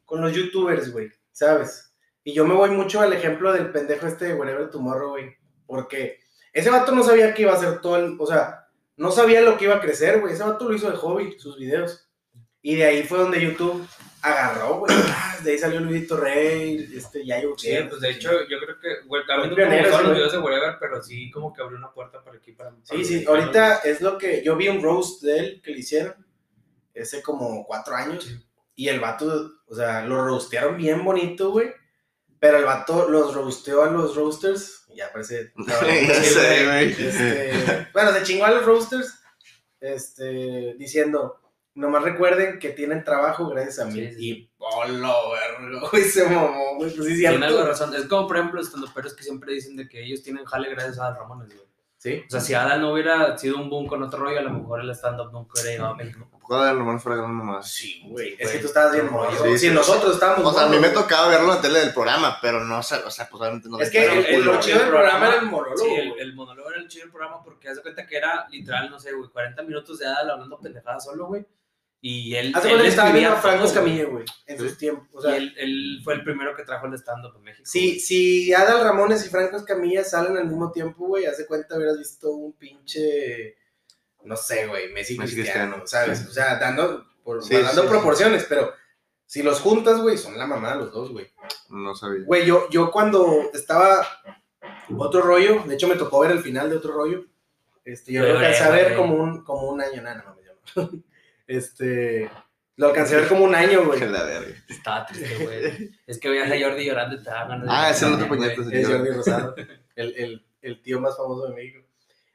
[0.05, 1.92] con los youtubers, güey, ¿sabes?
[2.22, 5.37] Y yo me voy mucho al ejemplo del pendejo este de Wherever Tomorrow, güey.
[5.66, 6.20] Porque
[6.53, 8.17] ese vato no sabía que iba a hacer todo el...
[8.19, 10.35] O sea, no sabía lo que iba a crecer, güey.
[10.35, 12.09] Ese vato lo hizo de hobby, sus videos.
[12.61, 13.87] Y de ahí fue donde YouTube
[14.23, 14.95] agarró, güey.
[15.15, 19.07] Ah, De ahí salió Luisito Rey, este, Yayo Sí, pues de hecho, yo creo que,
[19.09, 22.23] güey, me pioneros, gustaron los videos de Wherever, pero sí como que abrió una puerta
[22.23, 22.71] para aquí, para...
[22.71, 23.41] para Sí, sí, mexicanos.
[23.41, 26.15] ahorita es lo que yo vi un roast de él que le hicieron
[27.01, 28.38] hace como cuatro años Sí.
[28.77, 31.73] y el vato, o sea, lo roastearon bien bonito, güey,
[32.38, 35.53] pero el vato los roasteó a los roasters, ya parece...
[35.55, 36.91] Güey.
[36.91, 39.21] Este, bueno, se chingó a los roasters,
[39.81, 41.41] este, diciendo,
[41.75, 43.93] nomás recuerden que tienen trabajo gracias a mí.
[43.93, 44.29] Sí, sí.
[44.29, 45.15] Y, hola,
[45.61, 47.67] verga, güey, se mamó, güey, pues sí, Tiene algo de cierto.
[47.67, 47.95] razón.
[47.95, 50.99] Es como, por ejemplo, los estandoperos que siempre dicen de que ellos tienen jale gracias
[50.99, 51.72] a Ramones, güey.
[52.03, 54.51] Sí, O sea, si Adal no hubiera sido un boom con otro rollo, a lo
[54.51, 56.27] mejor el stand-up nunca hubiera llegado a México.
[56.41, 57.62] Joder, nomás fuera gran mamá.
[57.62, 59.31] sí, güey, es que tú estabas bien sí, morro.
[59.45, 59.71] sí, si sí.
[59.73, 62.65] nosotros estábamos O sea, a mí me tocaba verlo en la tele del programa, pero
[62.65, 65.29] no, sé, o sea, pues obviamente no Es que el, el- lo chido del programa
[65.29, 65.77] era el monólogo.
[65.77, 68.91] Sí, el monólogo era el chido del programa porque haz de cuenta que era literal,
[68.91, 71.47] no sé, güey, 40 minutos de Adal hablando pendejadas solo, güey.
[72.05, 72.53] Y él.
[72.53, 73.65] Hace él cuenta que estaba viendo a Franco.
[73.65, 75.07] Escamilla, güey, en sus tiempos.
[75.12, 77.62] O sea, y él, él fue el primero que trajo el stand-up en México.
[77.65, 81.99] si, si Adal Ramones y Franco Escamilla salen al mismo tiempo, güey, hace cuenta hubieras
[81.99, 83.57] visto un pinche,
[84.25, 85.87] no sé, güey, Messi, Messi Cristiano, Cristiano.
[85.87, 86.27] ¿sabes?
[86.29, 88.73] O sea, dando, por, Sí, dando sí, proporciones, pero
[89.25, 91.31] si los juntas, güey, son la mamá los dos, güey.
[91.71, 92.25] No sabía.
[92.25, 94.05] Güey, yo, yo cuando estaba
[94.99, 97.27] otro rollo, de hecho me tocó ver el final de otro rollo.
[97.85, 101.03] Este, yo lo alcancé a ver como un, como un año, nada, no me llamo.
[101.57, 102.31] Este,
[102.77, 103.99] lo alcancé a ver como un año, güey.
[104.01, 104.55] Que la verga.
[104.69, 105.91] Estaba triste, güey.
[106.07, 108.25] es que veías a Jordi llorando y te daban ganas de Ah, ese no te
[108.27, 108.67] puñetas.
[108.73, 109.55] Es Jordi Rosado,
[109.97, 111.81] el, el, el tío más famoso de México.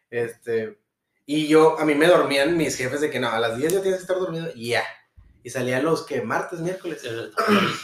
[0.09, 0.77] Este,
[1.25, 3.81] y yo, a mí me dormían mis jefes de que no, a las 10 ya
[3.81, 4.83] tienes que estar dormido, y ya.
[5.43, 7.01] Y salía los que martes, miércoles.
[7.01, 7.09] Se,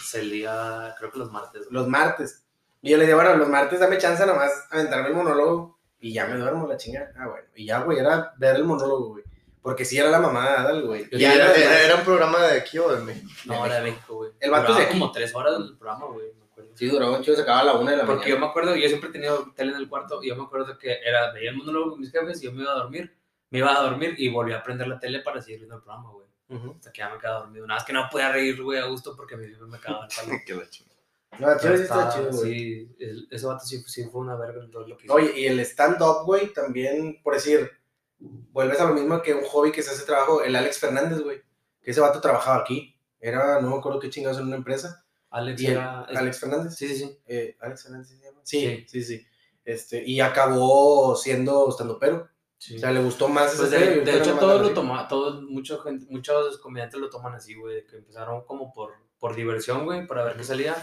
[0.04, 1.64] se lía, creo que los martes.
[1.64, 1.74] güey.
[1.74, 2.46] los martes.
[2.82, 6.26] Y yo le dije, bueno, los martes dame chance nomás aventarme el monólogo y ya
[6.28, 7.14] me duermo la chingada.
[7.18, 7.48] Ah, bueno.
[7.56, 9.24] Y ya, güey, era ver el monólogo, güey.
[9.64, 11.08] Porque sí era la mamada, Adal, güey.
[11.12, 13.28] ¿Y Ya era, los era- demás- era un programa de aquí o de México?
[13.46, 14.32] No, era de México, güey.
[14.40, 15.00] El vato es de Duraba aquí.
[15.00, 16.28] como tres horas del programa, güey.
[16.38, 16.72] me acuerdo.
[16.76, 18.46] Sí, duró un chido, se acababa a la una de la Porque yo mañana.
[18.46, 21.00] me acuerdo, yo siempre he tenido tele en el cuarto y yo me acuerdo que
[21.04, 23.16] era, veía el monólogo con mis jefes y yo me iba a dormir.
[23.50, 26.12] Me iba a dormir y volví a prender la tele para seguir viendo el programa,
[26.12, 26.28] güey.
[26.50, 26.72] Ujú.
[26.78, 27.66] Hasta que ya me quedaba dormido.
[27.66, 30.16] Nada más que no podía reír, güey, a gusto porque mi jefe me cagaba el
[30.16, 30.40] palo.
[30.46, 30.94] Que la chingada.
[31.40, 32.54] No, el chido sí está chido, güey.
[32.54, 35.14] Sí, el- ese vato sí, sí fue una verga en todo lo que hizo.
[35.14, 37.72] Oye, y el stand-up, güey, también, por decir,
[38.20, 41.42] vuelves a lo mismo que un hobby que se hace trabajo, el Alex Fernández, güey.
[41.82, 42.98] Que ese vato trabajaba aquí.
[43.20, 45.06] Era, no me acuerdo qué chingados en una empresa.
[45.30, 46.06] Alex Y el- era...
[46.10, 46.76] es- Alex Fernández.
[46.76, 47.20] Sí, sí, sí.
[47.28, 48.40] Eh, Alex Fernández ¿sí se llama.
[48.44, 48.86] Sí, Sí.
[48.88, 49.28] sí, sí.
[49.66, 52.30] Este, y acabó siendo standupero.
[52.58, 52.76] sí.
[52.78, 54.74] O sea, le gustó más Pues ese de, de hecho anda lo así.
[54.74, 59.36] toman, todos, mucha gente, muchos comediantes lo toman así, güey, que empezaron como por, por
[59.36, 60.76] diversión, güey, para ver qué salía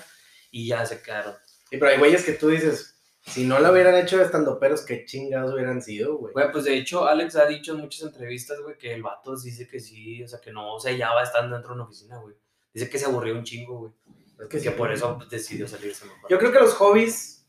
[0.50, 1.34] y ya se quedaron.
[1.70, 2.89] Sí, pero hay güeyes que tú dices,
[3.22, 6.32] si no lo hubieran hecho de estandoperos, qué chingados hubieran sido, güey.
[6.32, 9.68] Güey, pues de hecho Alex ha dicho en muchas entrevistas, güey, que el vato dice
[9.68, 12.34] que sí, o sea, que no se hallaba estando dentro de una oficina, güey.
[12.72, 13.92] Dice que se aburrió un chingo, güey.
[14.40, 14.94] Es Que, sí, por güey.
[14.94, 16.30] eso decidió salirse mejor.
[16.30, 17.46] Yo creo que los hobbies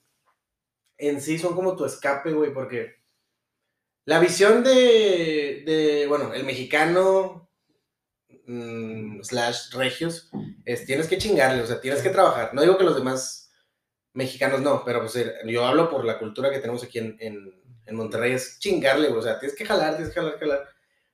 [0.98, 2.96] en sí son como tu escape, güey, porque
[4.06, 7.50] la visión de, de bueno, el mexicano
[8.46, 10.30] mm, slash regios
[10.66, 12.54] es tienes que chingarle, o sea, tienes que trabajar.
[12.54, 13.41] No digo que los demás
[14.14, 17.54] mexicanos no, pero pues eh, yo hablo por la cultura que tenemos aquí en, en,
[17.86, 20.70] en Monterrey, es chingarle, güey, o sea, tienes que jalar, tienes que jalar, jalar,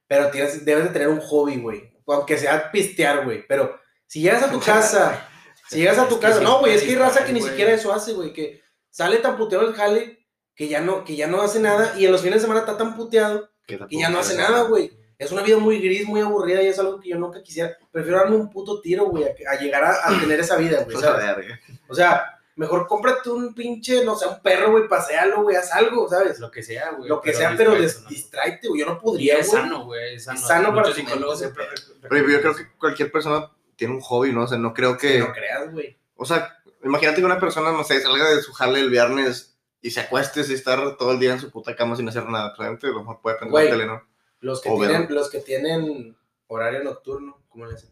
[0.08, 4.44] pero tienes, debes de tener un hobby, güey, aunque sea pistear, güey, pero si llegas
[4.44, 5.30] a tu casa...
[5.70, 7.92] Si llegas a tu casa, no, güey, es que hay raza que ni siquiera eso
[7.92, 11.60] hace, güey, que sale tan puteado el jale que ya no, que ya no hace
[11.60, 14.64] nada y en los fines de semana está tan puteado que ya no hace nada,
[14.64, 14.92] güey.
[15.20, 17.76] Es una vida muy gris, muy aburrida y es algo que yo nunca quisiera.
[17.92, 20.96] Prefiero darme un puto tiro, güey, a, a llegar a, a tener esa vida, güey.
[21.90, 26.10] O sea, mejor cómprate un pinche, no sé, un perro, güey, pasealo, güey, haz algo,
[26.10, 26.40] ¿sabes?
[26.40, 27.08] Lo que sea, güey.
[27.08, 28.10] Lo que sea, pero des- ¿no?
[28.10, 28.82] distráete, güey.
[28.82, 29.62] Yo no Y podría, es güey.
[29.62, 30.16] sano, güey.
[30.16, 30.40] Es sano.
[30.40, 31.54] Es sano para psicólogos ese
[32.02, 34.44] Pero yo creo que cualquier persona tiene un hobby, ¿no?
[34.44, 35.20] O sea, no creo que...
[35.20, 35.98] No creas, güey.
[36.16, 39.92] O sea, imagínate que una persona, no sé, salga de su jale el viernes y
[39.92, 42.54] se acueste y estar todo el día en su puta cama sin hacer nada.
[42.58, 44.02] Realmente a lo mejor puede prender la tele, ¿no?
[44.40, 46.18] Los que, O tienen, los que tienen
[46.48, 47.92] horario nocturno, ¿cómo le hacen?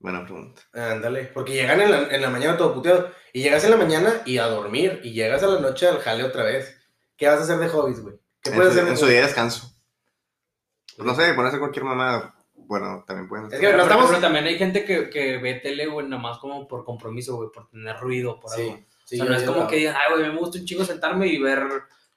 [0.00, 0.62] Buena pregunta.
[0.72, 3.12] Ándale, porque llegan en la, en la mañana todo puteado.
[3.32, 5.00] Y llegas en la mañana y a dormir.
[5.04, 6.76] Y llegas a la noche al jale otra vez.
[7.16, 8.16] ¿Qué vas a hacer de hobbies, güey?
[8.42, 9.70] ¿Qué En puedes su, hacer de en su día de descanso.
[10.96, 12.34] Pues no sé, ponerse cualquier mamá.
[12.54, 15.86] Bueno, también pueden Es que no estamos- pero también hay gente que, que ve tele,
[15.86, 18.76] güey, nada más como por compromiso, güey, por tener ruido, por algo.
[18.76, 20.84] Sí, sí, o sea, no es como que digan, ay, güey, me gusta un chingo
[20.84, 21.62] sentarme y ver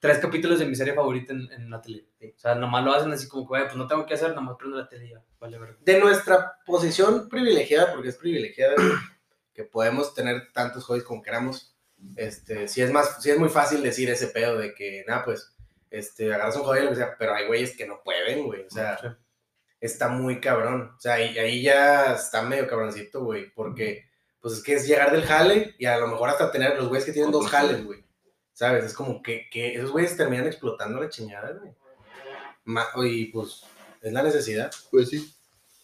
[0.04, 2.06] tres capítulos de mi serie favorita en, en la tele.
[2.20, 4.56] O sea, nomás lo hacen así como que, güey, pues no tengo que hacer, nomás
[4.58, 5.22] prendo la tele y ya.
[5.40, 5.78] Vale, verga.
[5.80, 8.74] de nuestra posición privilegiada, porque es privilegiada,
[9.54, 11.74] que podemos tener tantos hobbies como queramos,
[12.16, 15.56] este, sí es más, sí es muy fácil decir ese pedo de que, nada, pues,
[15.90, 18.70] este, agarras un hobby lo que sea, pero hay güeyes que no pueden, güey, o
[18.70, 19.06] sea, Sí.
[19.80, 24.04] está muy cabrón, o sea, ahí, ahí ya está medio cabroncito, güey, porque,
[24.40, 27.06] pues es que es llegar del jale y a lo mejor hasta tener los güeyes
[27.06, 28.03] que tienen dos jales, güey,
[28.54, 28.84] ¿sabes?
[28.86, 31.72] Es como que, que esos güeyes terminan explotando la chingada, güey.
[32.64, 33.64] Ma- y pues,
[34.00, 34.72] es la necesidad.
[34.90, 35.34] Pues sí.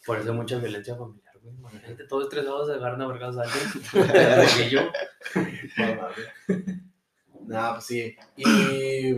[0.06, 1.54] Por eso hay mucha violencia familiar, güey.
[1.54, 4.70] Imagínate todos estresados de agarrar a vergas a alguien.
[4.70, 4.80] Yo.
[7.46, 8.16] No, pues sí.
[8.36, 9.12] Y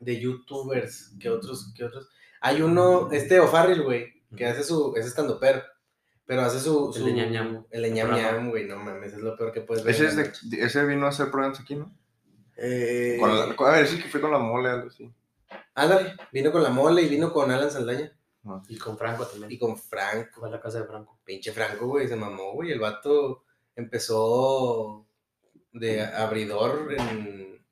[0.00, 1.72] de youtubers, ¿qué otros?
[1.76, 2.08] ¿Qué otros?
[2.40, 5.62] Hay uno, este O'Farrill, güey, que hace su, es estando pero
[6.24, 7.64] pero hace su, El su ñam ñam.
[7.70, 9.94] el ñam güey, no mames, es lo peor que puedes ver.
[9.94, 11.90] Ese, es de, ese vino a hacer programas aquí, ¿no?
[12.60, 15.08] Eh, Con la- con- a ver, sí que fue con la mole, algo así.
[15.74, 18.12] ándale, vino con la mole y vino con Alan Saldaña
[18.44, 18.62] Ah.
[18.68, 19.50] Y con Franco también.
[19.52, 20.40] y con Franco.
[20.40, 21.20] Fue a la casa de Franco.
[21.24, 22.72] Pinche Franco, güey, se mamó, güey.
[22.72, 23.44] El vato
[23.76, 25.06] empezó
[25.72, 27.64] de abridor en,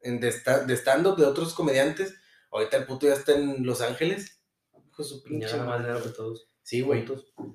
[0.00, 2.14] en de, sta- de stand-up de otros comediantes.
[2.50, 4.40] Ahorita el puto ya está en Los Ángeles.
[4.88, 6.48] Hijo de su pinche ya más que todos.
[6.62, 7.06] Sí, güey.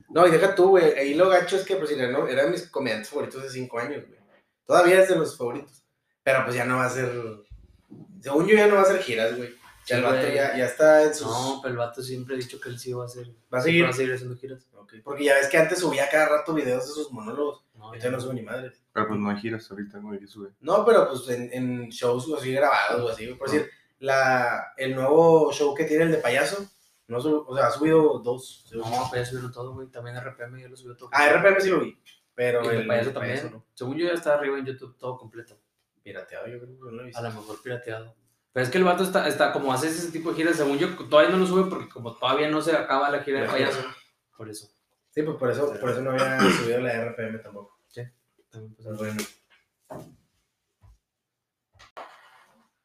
[0.09, 0.93] No, y deja tú, güey.
[0.93, 2.27] Ahí lo gacho es que, pues, era, ¿no?
[2.27, 4.19] eran mis comediantes favoritos de cinco años, güey.
[4.65, 5.82] Todavía es de los favoritos.
[6.23, 7.11] Pero pues ya no va a ser.
[8.21, 9.49] Según yo, ya no va a hacer giras, güey.
[9.49, 10.35] Ya Sí, el vato güey.
[10.35, 11.27] ya, ya está en sus.
[11.27, 13.27] No, pero el vato siempre ha dicho que él sí va a hacer.
[13.53, 13.83] Va a seguir.
[13.85, 14.65] Va a seguir haciendo giras.
[14.75, 17.65] Ok, Porque ya ves que antes subía cada rato videos de sus monólogos.
[17.75, 18.81] No, Ahorita no sube ni madres.
[18.93, 20.51] Pero pues no hay giras ahorita, güey, que sube.
[20.61, 23.27] No, pero pues en, en shows así grabados o así.
[23.33, 26.65] Por decir, la, el nuevo show que tiene el de payaso,
[27.07, 28.69] no sub- o sea, ha subido dos.
[28.73, 29.87] No, pues ya subieron todo, güey.
[29.89, 31.09] También RPM ya lo subió todo.
[31.11, 31.99] Ah, RPM sí lo vi.
[32.35, 33.49] Pero el, el payaso el también.
[33.51, 33.65] no.
[33.73, 35.57] Según yo ya está arriba en YouTube todo completo.
[36.03, 37.19] Pirateado, yo creo que no lo he visto.
[37.19, 38.15] A lo mejor pirateado.
[38.51, 40.95] Pero es que el vato está, está como hace ese tipo de giras, según yo,
[41.09, 43.83] todavía no lo sube porque como todavía no se acaba la gira de payaso.
[44.37, 44.69] Por eso.
[45.09, 47.79] Sí, pues por eso, por eso no había subido la RPM tampoco.
[48.49, 49.21] También, pues, Pues bueno.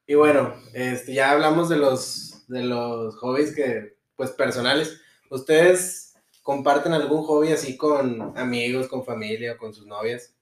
[0.06, 5.02] Y bueno, este, ya hablamos de los, de los hobbies que, pues, personales.
[5.28, 10.34] ¿Ustedes comparten algún hobby así con amigos, con familia, con sus novias?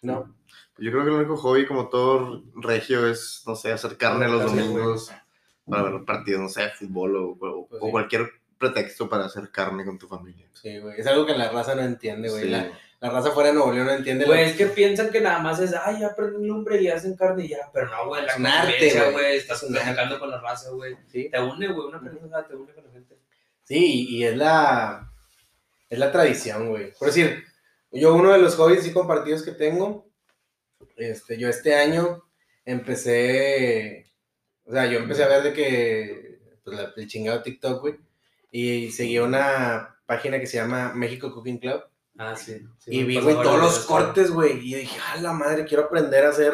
[0.00, 0.36] ¿No?
[0.80, 4.44] Yo creo que el único hobby, como todo regio, es, no sé, hacer carne los
[4.44, 5.12] domingos
[5.68, 9.84] para ver partidos, no sé, fútbol o, o- Pues o cualquier pretexto para hacer carne
[9.84, 10.46] con tu familia.
[10.52, 10.98] Sí, güey.
[11.00, 12.42] Es algo que la raza no entiende, güey.
[12.44, 12.48] Sí.
[12.50, 14.24] La, la raza fuera de Nuevo León no entiende.
[14.26, 17.44] Güey, es que piensan que nada más es, ay, ya prenden lumbre y hacen carne
[17.44, 17.70] y ya.
[17.72, 19.36] Pero no, güey, la convivencia, güey.
[19.36, 20.96] Estás platicando con la raza, güey.
[21.06, 21.30] Sí.
[21.30, 23.16] Te une, güey, una persona te une con la gente.
[23.64, 25.10] Sí, y, y es la
[25.88, 26.92] es la tradición, güey.
[26.98, 27.44] Por decir,
[27.92, 30.09] yo uno de los hobbies así compartidos que tengo,
[31.00, 32.24] este, yo este año
[32.64, 34.06] empecé,
[34.64, 37.96] o sea, yo empecé a ver de que, pues, la- el chingado TikTok, güey,
[38.50, 41.82] y seguí una página que se llama México Cooking Club,
[42.18, 42.60] Ah, sí.
[42.78, 46.24] sí, y vi, güey, todos los cortes, güey, y dije, a la madre, quiero aprender
[46.26, 46.52] a hacer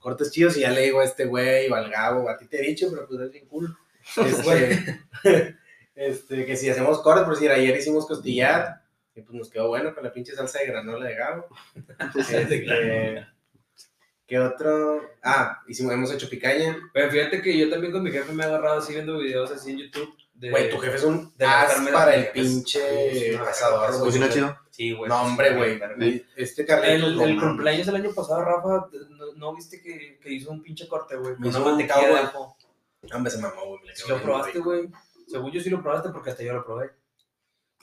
[0.00, 2.58] cortes chidos, y ya le digo a este güey, o al Gabo, a ti te
[2.62, 3.76] he dicho, pero pues es bien cool.
[4.16, 5.00] Este,
[5.96, 8.82] este, que si hacemos cortes, por decir, ayer hicimos costillar,
[9.14, 11.46] y pues nos quedó bueno con la pinche salsa de granola de Gabo.
[12.16, 13.26] Este,
[14.26, 15.02] ¿Qué otro?
[15.22, 16.76] Ah, hicimos, hemos hecho picaña.
[16.92, 19.70] Pero fíjate que yo también con mi jefe me he agarrado así viendo videos así
[19.70, 20.12] en YouTube.
[20.34, 20.50] De...
[20.50, 24.00] Güey, tu jefe es un de as para el pinche sí, asador, güey.
[24.00, 24.58] ¿Cocina chido?
[24.70, 25.08] Sí, güey.
[25.08, 25.80] No, hombre, güey.
[26.34, 30.32] Este Carlitos, El, no el cumpleaños el año pasado, Rafa, ¿no, no viste que, que
[30.32, 31.36] hizo un pinche corte, güey?
[31.38, 32.24] Me hizo una un mantequilla de cowboy.
[32.24, 32.56] ajo.
[33.14, 33.80] Hombre, se mamó, güey.
[33.94, 34.90] Si lo probaste, güey.
[35.28, 36.90] Según yo sí lo probaste porque hasta yo lo probé.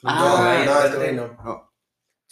[0.03, 0.87] Ah, no, enfrente.
[0.87, 1.43] este güey no.
[1.43, 1.72] No.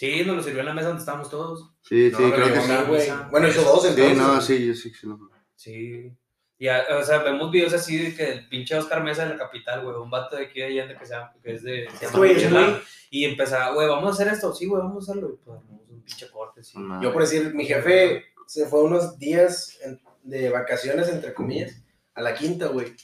[0.01, 1.75] Sí, nos lo sirvió en la mesa donde estábamos todos.
[1.83, 2.71] Sí, No, sí, creo que sí.
[2.87, 3.09] güey.
[3.29, 4.17] Bueno, hizo dos Sí, entonces.
[4.17, 5.19] no, sí, yo sí, sí lo
[5.55, 6.11] Sí.
[6.57, 9.37] Y, a- o sea, vemos videos así de que el pinche Oscar Mesa de la
[9.37, 11.87] capital, güey, un vato de aquí de Allende que, se llama- que es de.
[11.99, 12.77] Se llama Michelin,
[13.11, 14.51] Y empezaba, güey, vamos a hacer esto.
[14.55, 15.29] Sí, güey, vamos a hacerlo.
[15.33, 16.79] Y pues un pinche corte, sí.
[16.79, 16.99] No.
[17.03, 21.79] Yo por decir, mi jefe se fue unos días en- de vacaciones, entre comillas,
[22.15, 22.95] a la quinta, güey.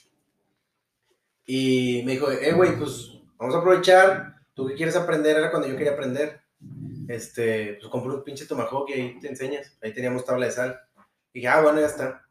[1.46, 4.34] Y me dijo, eh, güey, pues vamos a aprovechar.
[4.54, 6.40] Tú que quieres aprender, era cuando yo quería aprender.
[7.08, 9.76] Este, pues compré un pinche tomahawk y ahí te enseñas.
[9.82, 10.78] Ahí teníamos tabla de sal.
[11.32, 12.22] Y dije, ah, bueno, ya está.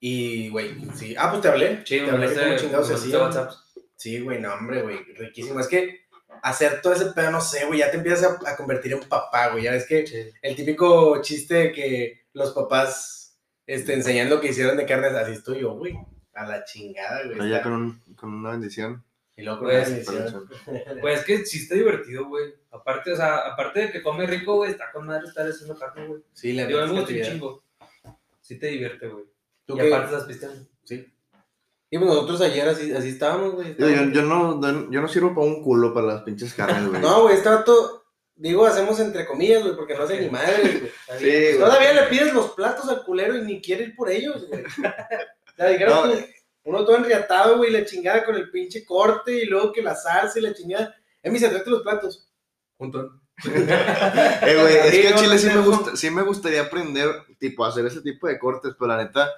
[0.00, 1.14] Y, güey, sí.
[1.16, 1.82] Ah, pues te hablé.
[1.86, 3.48] Sí, te hablé cómo chingados se hacía.
[3.96, 5.60] Sí, güey, no, hombre, güey, riquísimo.
[5.60, 6.00] Es que
[6.42, 9.50] hacer todo ese pedo, no sé, güey, ya te empiezas a, a convertir en papá,
[9.50, 9.62] güey.
[9.64, 10.28] Ya ves que Sí.
[10.42, 15.32] el típico chiste de que los papás este, enseñan lo que hicieron de carnes, así
[15.32, 15.94] estoy yo, güey.
[16.34, 17.32] A la chingada, güey.
[17.34, 19.04] Pero ya con, un- con una bendición.
[19.36, 20.06] Y luego con Pues.
[21.00, 22.54] Pues es que sí está divertido, güey.
[22.70, 26.06] Aparte, o sea, aparte de que come rico, güey, está con madre estar haciendo carne,
[26.06, 26.22] güey.
[26.32, 27.64] Sí, la Yo me gusta un chingo.
[28.40, 29.24] Sí te divierte, güey.
[29.64, 29.88] ¿Tú Y qué?
[29.88, 30.66] aparte estás pisteando.
[30.84, 31.06] Sí.
[31.90, 33.76] Y pues nosotros ayer así, así estábamos, güey.
[33.76, 37.00] Yo, yo, no, yo no sirvo para un culo para las pinches carnes, güey.
[37.02, 40.92] No, güey, este vato, digo, hacemos entre comillas, güey, porque no hace ni madre, güey.
[41.18, 41.58] Sí, güey.
[41.58, 44.62] Todavía le pides los platos al culero y ni quiere ir por ellos, güey.
[44.64, 46.14] O sea, dijeron No,
[46.64, 50.38] uno todo enriatado, güey, la chingada con el pinche corte y luego que la salsa
[50.38, 50.94] y la chingada.
[51.22, 52.28] Eh, mis tráete los platos.
[52.76, 53.20] Juntón.
[53.44, 57.68] Eh, güey, es que en Chile sí me, gusta, sí me gustaría aprender, tipo, a
[57.68, 59.30] hacer ese tipo de cortes, pero la neta,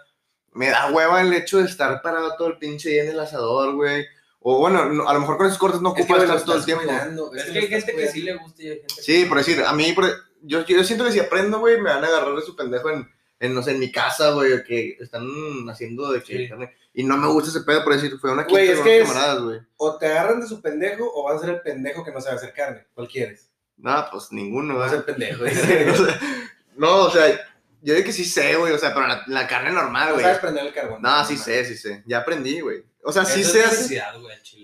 [0.53, 3.75] me da hueva el hecho de estar parado todo el pinche día en el asador,
[3.75, 4.05] güey.
[4.41, 6.45] O bueno, no- a lo mejor con esos cortes no Es que, ocupas lo estar
[6.45, 6.85] todo el tiempo.
[6.85, 9.25] cuidando, Es lo que hay gente que sí le gusta y hay gente que Sí,
[9.25, 12.09] por decir, a mí, por- yo, yo siento que si aprendo, güey, me van a
[12.09, 13.09] agarrar de su pendejo en,
[13.41, 15.27] en, no sé, en mi casa, güey, que están
[15.69, 16.49] haciendo de que Sí.
[16.49, 16.73] carne.
[16.93, 19.09] Y no me gusta ese pedo, por decir, fue una quinta es con que unos
[19.09, 19.61] es- camaradas, güey.
[19.77, 22.37] O te agarran de su pendejo o vas a ser el pendejo que no sabe
[22.37, 22.87] hacer carne.
[22.95, 23.51] ¿Cuál quieres?
[23.77, 25.45] No, pues ninguno, Vas a ser pendejo.
[26.77, 27.29] No, o sea,
[27.83, 30.25] yo digo que sí sé, güey, o sea, pero la, la carne normal, No güey.
[30.25, 31.03] sabes prender el carbón.
[31.03, 32.03] No, sí sé, sí sé.
[32.07, 32.85] Ya aprendí, güey.
[33.05, 34.03] O sea, sí sé es hacer-.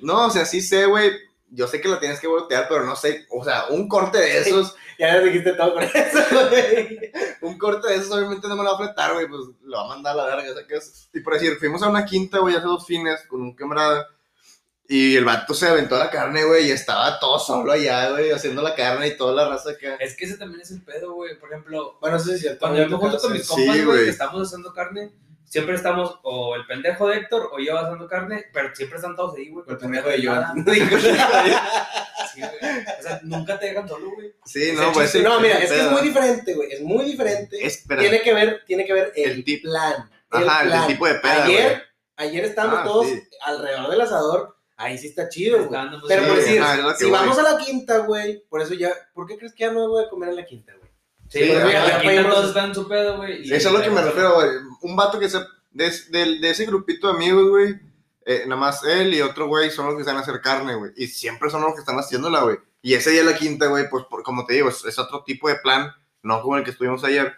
[0.02, 1.12] No, o sea, sí sé, güey.
[1.50, 3.26] Yo sé que la tienes que voltear, pero no sé.
[3.30, 6.18] O sea, un corte de esos, Ya les dijiste todo con eso,
[6.50, 7.10] güey.
[7.42, 9.26] un corte de esos, obviamente no me lo va a fletar, güey.
[9.28, 10.52] Pues lo va a mandar a la verga.
[10.52, 11.08] O sea, que es.
[11.12, 14.06] Y por decir, fuimos a una quinta, güey, hace dos fines con un camarada.
[14.92, 18.60] Y el vato se aventó la carne, güey, y estaba todo solo allá, güey, haciendo
[18.60, 19.94] la carne y toda la raza acá.
[20.00, 21.38] Es que ese también es el pedo, güey.
[21.38, 22.58] Por ejemplo, Bueno, eso sí es cierto.
[22.60, 24.04] cuando yo me junto con mis Sí, compas, güey, güey.
[24.06, 25.12] que estamos haciendo carne,
[25.50, 29.36] siempre estamos o el pendejo de Héctor o yo haciendo carne, pero siempre están todos
[29.36, 29.64] ahí, güey.
[29.68, 30.52] El pendejo de nada.
[30.54, 30.64] Joan.
[32.32, 32.84] Sí, güey.
[32.98, 34.32] O sea, nunca te dejan solo, güey.
[34.44, 35.20] Sí, no, pues sí.
[35.20, 36.70] no, mira, es que es muy diferente, güey.
[36.72, 37.56] Es muy diferente.
[37.58, 38.00] Es- espera.
[38.00, 40.08] tiene que ver, tiene que ver el, plan.
[40.32, 40.86] el Ajá, el plan.
[40.86, 41.82] tipo de peda, Ayer,
[42.16, 43.20] ayer estábamos Ah, todos sí.
[43.42, 44.56] alrededor del asador.
[44.76, 45.80] Ahí sí está chido, güey.
[46.06, 46.62] Pero por decir,
[46.98, 49.88] si vamos a la quinta, güey, por eso ya, ¿por qué crees que ya no
[49.88, 50.79] voy a comer en la quinta, güey?
[51.30, 53.42] Sí, Sí, aquí todos están en su pedo, güey.
[53.52, 54.48] Eso es lo que me refiero, güey.
[54.82, 55.38] Un vato que se.
[55.70, 57.74] De, de- de ese grupito de amigos, güey.
[58.26, 60.92] eh, nada más él y otro güey son los que están a hacer carne, güey.
[60.96, 62.58] Y siempre son los que están haciéndola, güey.
[62.82, 65.48] Y ese día la quinta, güey, pues por- como te digo, es, es otro tipo
[65.48, 67.32] de plan, no como el que estuvimos ayer.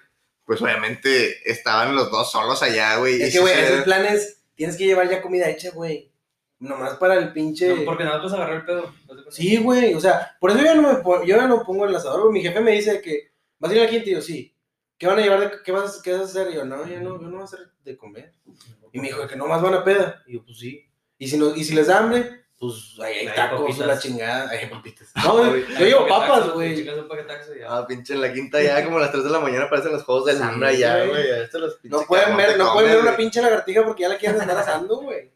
[0.44, 3.20] Pues obviamente estaban los dos solos allá, güey.
[3.22, 6.10] Es que, güey, esos planes, tienes que llevar ya comida hecha, güey.
[6.58, 7.68] Nomás para el pinche...
[7.74, 8.94] No, porque nada más vas a agarrar el pedo.
[9.30, 11.94] Sí, güey, o sea, por eso yo ya no me yo ya no pongo el
[11.96, 12.32] asador, güey.
[12.34, 13.31] Mi jefe me dice que
[13.62, 14.54] vas a ir a la quinta y yo, sí.
[14.98, 15.40] ¿Qué van a llevar?
[15.40, 16.50] De, qué, vas, ¿Qué vas a hacer?
[16.50, 18.32] Y yo, no, yo no, yo no voy a hacer de comer.
[18.92, 20.22] Y me dijo que no más van a peda.
[20.26, 20.84] Y yo, pues sí.
[21.18, 24.48] Y si, no, y si les da hambre, pues ahí hay Hay tacos, una chingada.
[24.50, 25.10] Ahí hay papitas.
[25.24, 26.86] No, yo, yo llevo papas, güey.
[27.68, 30.04] Ah, pinche en la quinta ya, como a las 3 de la mañana aparecen los
[30.04, 31.24] juegos del Sí, hambre allá, güey.
[31.84, 34.96] No pueden ver, no pueden ver una pinche lagartija porque ya la quieren andar asando,
[35.00, 35.32] güey.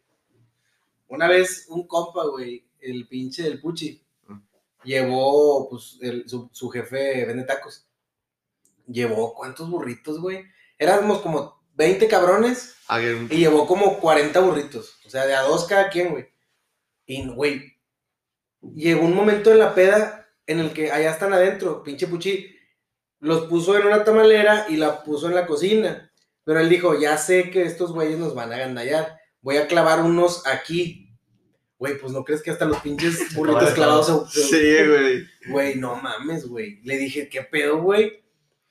[1.09, 4.39] Una vez un compa, güey, el pinche del Puchi, Mm.
[4.85, 7.86] llevó, pues, el- su, su jefe vende tacos.
[8.87, 10.44] Llevó, ¿cuántos burritos, güey?
[10.79, 12.75] Éramos como 20 cabrones
[13.31, 14.96] y llevó como 40 burritos.
[15.07, 16.27] O sea, de a dos cada quien, güey.
[17.07, 17.77] Y, güey,
[18.75, 22.55] llegó un momento en la peda en el que allá están adentro, pinche Puchi,
[23.20, 26.12] los puso en una tamalera y la puso en la cocina.
[26.44, 29.18] Pero él dijo, ya sé que estos güeyes nos van a gandallar.
[29.40, 31.03] Voy a clavar unos aquí.
[31.79, 35.27] Güey, pues no crees que hasta los pinches burritos clavados se- Sí, güey.
[35.49, 36.81] Güey, no mames, güey.
[36.85, 38.25] Le dije, ¿qué pedo, güey?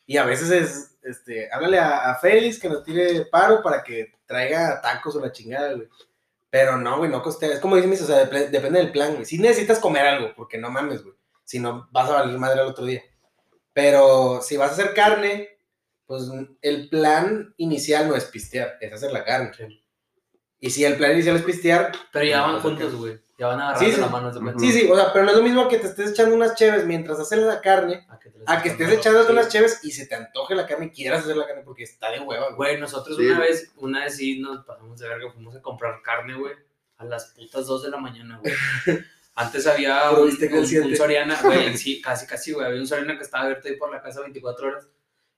[0.05, 4.13] Y a veces es, este, háblale a, a Félix que nos tire paro para que
[4.25, 5.87] traiga tacos o la chingada, güey.
[6.49, 7.49] Pero no, güey, no costea.
[7.53, 9.25] Es como dice mis, o sea, dep- depende del plan, güey.
[9.25, 11.15] Si necesitas comer algo, porque no mames, güey.
[11.43, 13.03] Si no, vas a valer madre al otro día.
[13.73, 15.49] Pero si vas a hacer carne,
[16.05, 16.23] pues
[16.61, 19.51] el plan inicial no es pistear, es hacer la carne.
[20.59, 23.19] Y si el plan inicial es pistear, Pero ya No, van juntos, güey.
[23.37, 24.01] Ya van agarrando Sí, sí.
[24.01, 24.33] la mano.
[24.33, 24.59] ¿se cuenta?
[24.59, 26.85] Sí, sí, o sea, pero no es lo mismo que te estés echando unas cheves
[26.85, 29.33] mientras haces la carne, A que, te las a que estés echándote Sí.
[29.33, 32.11] unas cheves y se te antoje la carne y quieras hacer la carne porque está
[32.11, 32.55] de hueva, güey.
[32.55, 33.25] Güey, nosotros Sí.
[33.25, 36.53] una vez, una vez sí nos pasamos de verga, fuimos a comprar carne, güey,
[36.97, 38.53] a las putas 2 de la mañana, güey.
[39.37, 40.31] Antes había un,
[40.95, 44.01] Soriana, güey, sí, casi, casi, güey, había un Soriana que estaba abierto ahí por la
[44.01, 44.87] casa 24 horas.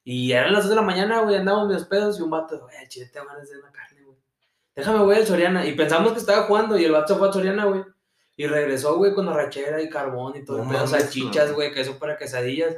[0.04, 2.88] Y eran las 2 de la mañana, güey, andábamos medio pedos y un vato, güey,
[2.90, 3.87] chile te ganas de una carne.
[4.78, 5.66] Déjame, güey, al Soriana.
[5.66, 7.84] Y pensamos que estaba jugando y el vato se fue al Soriana, güey.
[8.38, 12.18] Y regresó, güey, con arrachera y carbón y todo, No pedo, salchichas, güey, queso para
[12.18, 12.76] quesadillas.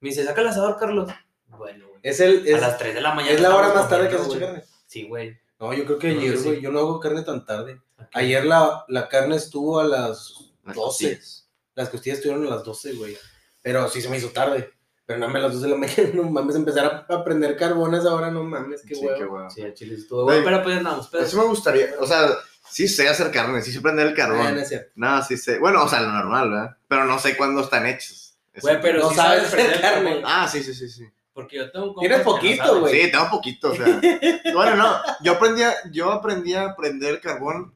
[0.00, 1.10] Me dice, saca el asador, Carlos.
[1.48, 2.00] Bueno, güey.
[2.02, 3.34] Es, el, es, a las 3 de la mañana.
[3.34, 4.40] es la hora más tarde que hecho güey.
[4.40, 4.64] carne.
[4.86, 5.38] Sí, güey.
[5.60, 6.44] No, yo creo que ayer, sí.
[6.44, 7.78] güey, yo no hago carne tan tarde.
[8.14, 10.34] Ayer la, la carne estuvo a las
[10.64, 10.80] Las 12.
[10.80, 11.48] costillas.
[11.74, 13.16] Las costillas estuvieron a las 12, güey.
[13.60, 14.72] Pero sí se me hizo tarde.
[15.06, 17.56] Pero no mames, a las 12 de la mañana, no mames, empezar a, a prender
[17.56, 19.18] carbones ahora, no mames, qué Sí, huevo.
[19.18, 19.50] qué huevo.
[19.50, 22.28] Sí, el chile estuvo bueno, pero pues andamos, pero Eso me gustaría, o sea,
[22.70, 24.58] sí sé hacer carne, sí sé prender el Ah, no carbón.
[24.58, 24.90] es cierto.
[24.94, 25.58] No, sí sé.
[25.58, 26.76] Bueno, o sea, lo normal, ¿verdad?
[26.88, 28.36] Pero no sé cuándo están hechos.
[28.60, 30.10] Güey, pero No sí sabes sabes prender carne.
[30.20, 31.04] carbón, Ah, sí, sí, sí, sí.
[31.32, 32.94] Porque yo tengo un Tienes no poquito, güey.
[33.02, 33.86] Sí, tengo poquito, o sea.
[34.54, 37.74] Bueno, no, yo aprendí, a, yo aprendí a prender el carbón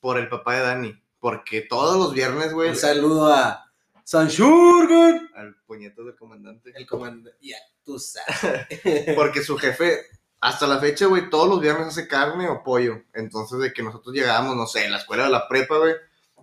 [0.00, 1.02] por el papá de Dani.
[1.18, 3.69] Porque todos los viernes, güey, Un saludo a
[4.10, 5.30] Sanshurgan.
[5.36, 6.72] al puñeto del comandante.
[6.74, 7.38] El comandante.
[7.40, 8.66] Ya, tú sabes.
[9.14, 10.00] Porque su jefe,
[10.40, 13.02] hasta la fecha, güey, todos los viernes hace carne o pollo.
[13.14, 15.94] Entonces, de que nosotros llegábamos, no sé, en la escuela de la prepa, güey.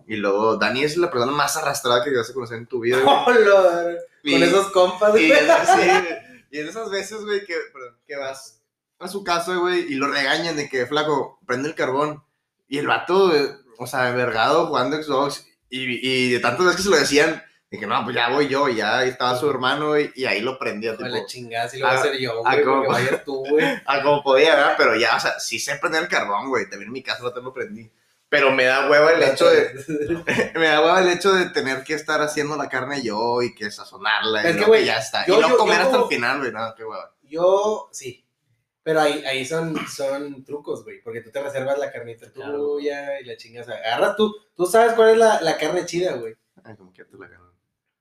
[0.06, 3.00] Y luego, Dani es la persona más arrastrada que vas a conocer en tu vida,
[3.00, 3.16] güey.
[3.26, 5.10] Hola, Y- Con esos compas.
[5.20, 5.38] Y, güey.
[5.38, 6.08] en- sí,
[6.50, 8.62] y en esas veces, güey, que, perdón, que vas
[8.98, 12.24] a su casa, güey, y lo regañan de que, flaco, prende el carbón.
[12.66, 15.46] Y el vato, eh, o sea, envergado jugando Xbox.
[15.68, 18.68] Y, y de tantas veces que se lo decían, dije, no, pues ya voy yo,
[18.68, 21.86] y ya estaba su hermano, y ahí lo prendía, Con tipo, la chingada, si lo
[21.86, 22.64] voy a Ah, hacer yo, ah, güey.
[22.64, 22.84] ¿cómo?
[22.84, 23.64] Porque vaya tú, güey.
[23.86, 24.74] ah, como podía, ¿verdad?
[24.78, 27.52] Pero ya, o sea, sí sé prender el carbón, güey, también en mi casa lo
[27.52, 27.90] prendí.
[28.30, 29.72] Pero me da hueva el hecho de,
[30.54, 33.70] me da hueva el hecho de tener que estar haciendo la carne yo y que
[33.70, 35.24] sazonarla y Es que, luego güey, ya está.
[35.26, 37.14] yo- y no yo- comer yo hasta como- el final, güey, no, qué hueva.
[37.22, 38.24] Yo, sí.
[38.82, 41.02] Pero ahí, ahí son, son trucos, güey.
[41.02, 42.56] Porque tú te reservas la carnita Claro.
[42.58, 43.68] tuya y la chingas.
[43.68, 44.34] Agarras tú.
[44.54, 46.34] Tú sabes cuál es la, la carne chida, güey.
[46.64, 47.47] Ay, como que te la ganan.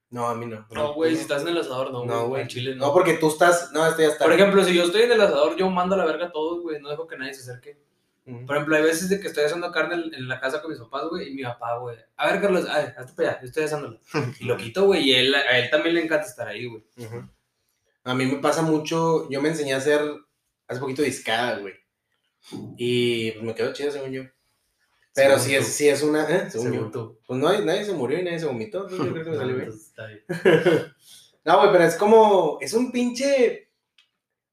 [0.09, 0.65] No, a mí no.
[0.71, 2.43] No, güey, si estás en el asador, no, No, güey.
[2.43, 2.93] En Chile No, no.
[2.93, 3.71] porque tú estás.
[3.73, 4.25] No, este ya está.
[4.25, 6.61] Por ejemplo, si yo estoy en el asador, yo mando a la verga a todos,
[6.61, 6.79] güey.
[6.79, 7.77] No dejo que nadie se acerque.
[8.45, 11.05] Por ejemplo, hay veces de que estoy haciendo carne en, la casa con mis papás,
[11.09, 11.97] güey, y mi papá, güey.
[12.17, 13.99] A ver, Carlos, a ver, hazte para allá, yo estoy haciéndolo.
[14.37, 16.83] Y lo quito, güey, y él, a él también le encanta estar ahí, güey.
[18.03, 19.29] A mí me pasa mucho.
[19.29, 20.01] Yo me enseñé a hacer
[20.67, 21.75] hace poquito discada, güey.
[22.77, 24.23] Y pues me quedó chido, según yo.
[25.17, 26.23] Pero Según si es, si es una.
[26.23, 26.49] ¿eh?
[26.49, 26.91] Según, Según yo.
[26.91, 27.19] tú.
[27.27, 28.83] Pues no, hay- nadie se murió y nadie se vomitó.
[28.83, 29.65] Entonces yo creo que me salió bien.
[29.67, 30.93] Entonces, está bien.
[31.43, 32.57] No, güey, pero es como.
[32.61, 33.69] Es un pinche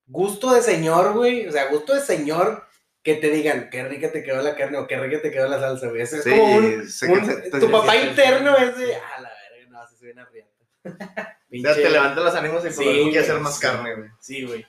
[0.06, 1.46] gusto de señor, güey.
[1.48, 2.62] O sea, gusto de señor
[3.02, 5.58] que te digan qué rica te quedó la carne o qué rica te quedó la
[5.60, 6.02] salsa, güey.
[6.02, 7.50] Eso es Sí, como un.
[7.50, 8.62] que tu papá sí, sí, interno sí.
[8.64, 8.94] es de.
[8.96, 11.38] Ah, la verga, no, se suena riata.
[11.50, 13.60] Ya te levantan los ánimos y Sí, por algo quieres hacer más sí.
[13.62, 14.08] carne, güey.
[14.20, 14.66] Sí, güey.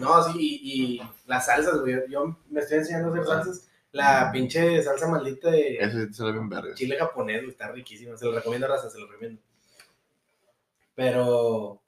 [0.00, 1.96] No, sí, y, y las salsas, güey.
[2.08, 3.68] Yo me estoy enseñando a hacer salsas.
[3.92, 5.78] La pinche salsa maldita de
[6.10, 6.74] sí bien verga.
[6.74, 8.16] chile japonés, güey, está riquísima.
[8.16, 9.40] Se lo recomiendo, raza, se lo recomiendo.
[10.94, 11.82] Pero.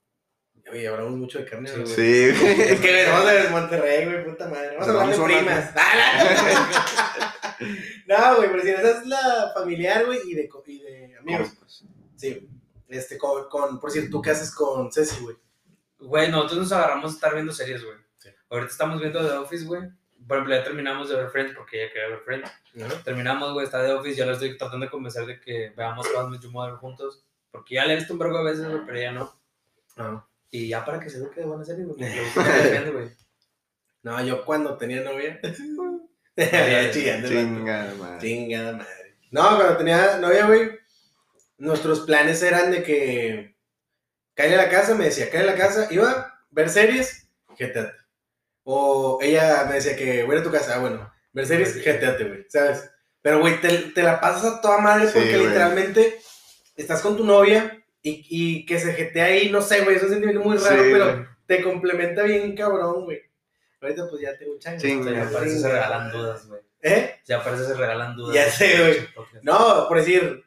[0.71, 1.87] Oye, hablamos mucho de carne, Sí, güey.
[1.87, 2.61] Sí, güey.
[2.61, 4.77] Es que venimos de Monterrey, güey, puta madre.
[4.77, 5.71] Vamos a hablar de Vamos a primas.
[5.75, 7.57] Ah,
[8.07, 11.51] No, güey, pero si esa es la familiar, güey, y de, co- y de amigos.
[12.15, 12.49] Sí.
[12.89, 15.35] Este, con, con, por cierto, ¿tú qué haces con Ceci, güey?
[15.99, 17.97] Güey, nosotros nos agarramos a estar viendo series, güey.
[18.17, 18.29] Sí.
[18.49, 19.83] Ahorita estamos viendo The Office, güey.
[20.27, 22.51] Por ejemplo, ya terminamos de ver Friends porque ella quería ver Friends.
[23.03, 24.15] Terminamos, güey, está The Office.
[24.15, 27.25] Ya la estoy tratando de convencer de que veamos How Your Mother juntos.
[27.51, 29.39] Porque ya la he visto un vergo de veces, güey, pero ella no.
[29.95, 30.27] No.
[30.49, 31.99] Y ya para que se eduque de buena serie, güey.
[31.99, 33.11] le.
[34.03, 35.39] No, yo cuando tenía novia.
[36.35, 37.39] Chillando, Chillando, el vato.
[37.39, 38.19] Chinga, madre.
[38.19, 39.17] Chingada madre.
[39.31, 40.79] No, cuando tenía novia, güey,
[41.57, 43.55] nuestros planes eran de que
[44.33, 48.02] cae a la casa, me decía, cae a la casa, iba a ver series, jeteate.
[48.63, 51.75] O ella me decía que voy a ir a tu casa, ah, bueno, ver series,
[51.81, 52.89] jeteate, güey, ¿sabes?
[53.21, 55.47] Pero, güey, te, te la pasas a toda madre Sí, porque güey.
[55.47, 56.19] literalmente
[56.75, 60.09] estás con tu novia y, y que se jetea ahí, no sé, güey, es un
[60.09, 61.25] sentimiento muy raro, Sí, pero güey.
[61.45, 63.21] te complementa bien cabrón, güey.
[63.81, 64.79] Ahorita pues ya tengo un chango.
[64.79, 66.61] Sí, ya parece se regalan dudas, güey.
[66.81, 67.15] ¿Eh?
[67.25, 68.33] Ya parece se regalan dudas.
[68.35, 69.25] Ya sé, güey.
[69.41, 70.43] No, por decir,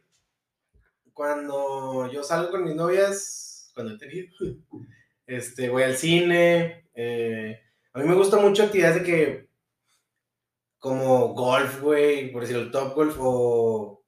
[1.13, 4.29] cuando yo salgo con mis novias, cuando he tenido,
[5.27, 7.61] este, voy al cine, eh,
[7.97, 9.49] a mí me gusta mucho actividades de que,
[10.79, 14.03] como golf, güey, por decir el top golf, o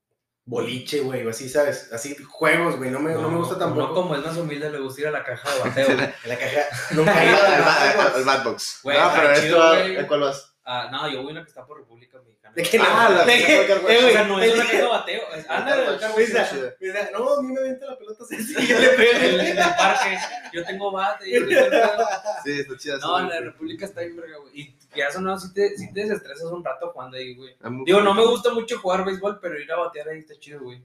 [0.45, 1.91] boliche, güey, o así, ¿sabes?
[1.93, 3.95] Así, juegos, güey, no me, no, me gusta No tampoco.
[3.95, 5.87] como es más humilde, le gusta ir a la caja de bateo.
[5.87, 5.99] güey.
[6.25, 6.61] En la caja,
[6.93, 8.81] nunca he Al, ido al- Batbox.
[8.85, 9.97] No, pero chido, esto, güey.
[9.99, 10.48] ¿a cuál vas?
[10.71, 12.55] Ah, no, yo voy a una que está por República Mexicana.
[12.55, 14.91] ¿De qué Ah, la ¿De que Eh, O sea, no es una de- que no
[14.91, 15.23] bateo.
[15.49, 16.75] Anda, chida.
[16.79, 19.41] mira, no, a mí me avienta la pelota así, y yo le pego en el,
[19.41, 20.19] en el parque.
[20.53, 21.27] Yo tengo bate.
[21.27, 22.07] y yo tengo-
[22.45, 22.99] Sí, está chida.
[22.99, 23.41] No, la.
[23.41, 24.61] República está bien verga, güey.
[24.61, 27.57] Y que eso no, si te, si te desestresas un rato jugando ahí, güey.
[27.87, 30.85] Digo, no me gusta mucho jugar béisbol, pero ir a batear ahí está chido, güey.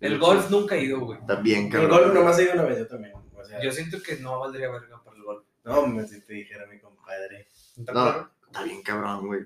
[0.00, 1.18] El golf nunca he ido, güey.
[1.18, 1.90] Está bien, El cabrón.
[1.90, 3.12] gol nomás he ido una vez, yo también.
[3.36, 5.44] O sea, Yo siento que no valdría verga para el golf.
[5.64, 7.48] no, me si te dijera mi compadre.
[7.76, 8.30] ¿Está No.
[8.54, 9.40] Está bien, cabrón, güey.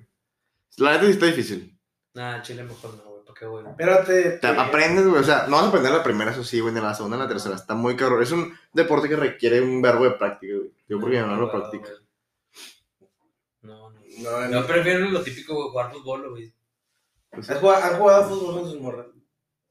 [0.76, 1.78] La neta sí está difícil.
[2.14, 3.24] Nah, Chile mejor no, güey.
[3.24, 3.64] ¿Para qué, güey?
[3.78, 4.30] Pero te.
[4.32, 5.20] Te aprendes, güey.
[5.22, 7.22] O sea, no vas a aprender la primera, eso sí, güey, ni la segunda, ni
[7.22, 7.54] la tercera.
[7.56, 8.22] Está muy cabrón.
[8.22, 10.70] Es un deporte que requiere un verbo de práctica, güey.
[10.88, 11.88] Yo porque mi hermano lo practica.
[13.62, 14.00] No, no.
[14.18, 14.66] No, Yo no.
[14.66, 16.52] prefiero lo típico, güey, jugar fútbol, güey.
[17.30, 19.06] Pues, ¿Has jugado, ¿Han jugado fútbol con sus morras?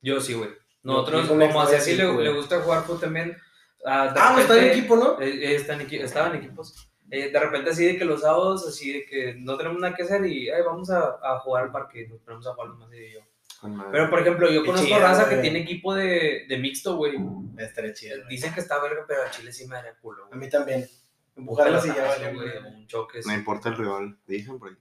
[0.01, 0.49] Yo sí, güey.
[0.83, 2.25] Nosotros, como así sí, le, güey.
[2.25, 3.37] le gusta jugar fútbol también.
[3.85, 5.19] ah, Ah, pues está en equipo, ¿no?
[5.19, 6.86] Eh, eh, estaban en equipos.
[7.09, 10.03] Eh, de repente así de que los sábados, así de que no tenemos nada que
[10.03, 13.13] hacer y "Ay, vamos a, a jugar al parque, nos ponemos a jugar más y
[13.13, 13.19] yo.
[13.61, 13.91] con.
[13.91, 17.13] Pero por ejemplo, yo conozco chido, raza que tiene equipo de, de mixto, güey.
[17.57, 18.17] Estaría chido.
[18.17, 18.29] güey.
[18.29, 20.87] Dicen que está verga, pero a Chile sí me daría culo, A mí también.
[21.35, 22.57] Empujarlas y ya vale, güey.
[22.57, 23.21] Un choque.
[23.23, 23.29] sí.
[23.29, 24.75] No importa el rival, dicen por ahí.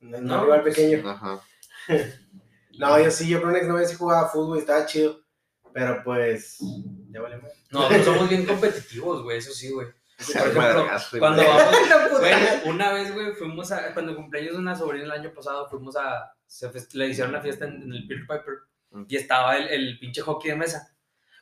[0.00, 1.08] No, No, no, rival pequeño.
[1.08, 1.40] Ajá.
[2.76, 5.20] No, yo sí, yo con una exnovia sí jugaba fútbol y estaba chido.
[5.72, 6.58] Pero pues.
[7.10, 7.40] Ya vale.
[7.70, 9.86] Nosotros somos bien competitivos, güey, eso sí, güey.
[10.16, 10.86] Por ejemplo,
[11.18, 11.74] cuando vamos,
[12.20, 12.34] Güey,
[12.66, 13.92] una vez, güey, fuimos a.
[13.92, 16.32] Cuando cumpleaños de una sobrina el año pasado, fuimos a.
[16.46, 18.54] Se le hicieron una fiesta en, en el Peter Piper.
[18.90, 19.04] Mm.
[19.08, 20.94] Y estaba el, el pinche hockey de mesa.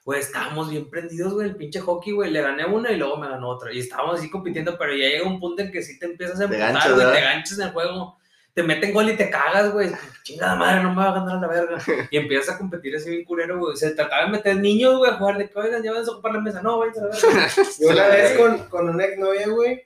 [0.05, 2.31] Güey, estábamos bien prendidos, güey, el pinche hockey, güey.
[2.31, 3.73] Le gané una y luego me ganó otra.
[3.73, 6.47] Y estábamos así compitiendo, pero ya llega un punto en que sí te empiezas a
[6.47, 6.59] güey.
[6.59, 7.13] ¿verdad?
[7.13, 8.19] Te ganchas en el juego.
[8.55, 9.91] Te meten gol y te cagas, güey.
[10.25, 11.83] Chingada madre, no me va a ganar la verga.
[12.11, 13.77] Y empiezas a competir así bien culero, güey.
[13.77, 16.33] Se trataba de meter niños, güey, a jugar de que, oigan, ya van a ocupar
[16.33, 16.61] la mesa.
[16.63, 17.49] No, güey, a la verga.
[17.81, 19.83] Yo una vez con, con una exnovia, güey,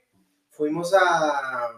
[0.49, 1.71] fuimos a.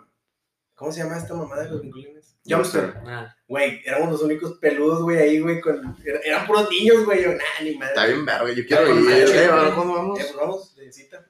[0.74, 2.38] ¿Cómo se llama esta mamá de los vinculines?
[2.48, 2.94] Jumpster.
[3.06, 5.60] Ah, Güey, éramos los únicos peludos, güey, ahí, güey.
[5.62, 5.96] Con...
[6.04, 7.22] era- Eran puros niños, güey.
[7.24, 7.90] Yo, nah, ni madre.
[7.94, 9.06] Está bien verga, yo quiero ir.
[9.06, 9.60] verga, Eh, güey.
[9.60, 10.20] ¿ahora ¿Cuándo vamos?
[10.20, 11.26] Eh, pues vamos, de cita.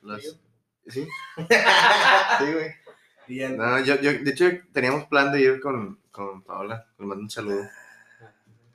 [0.87, 1.05] Sí.
[2.39, 2.71] Sí, güey.
[3.57, 6.87] No, yo, yo, de hecho, teníamos plan de ir con, con Paola.
[6.97, 7.63] Le mando un saludo.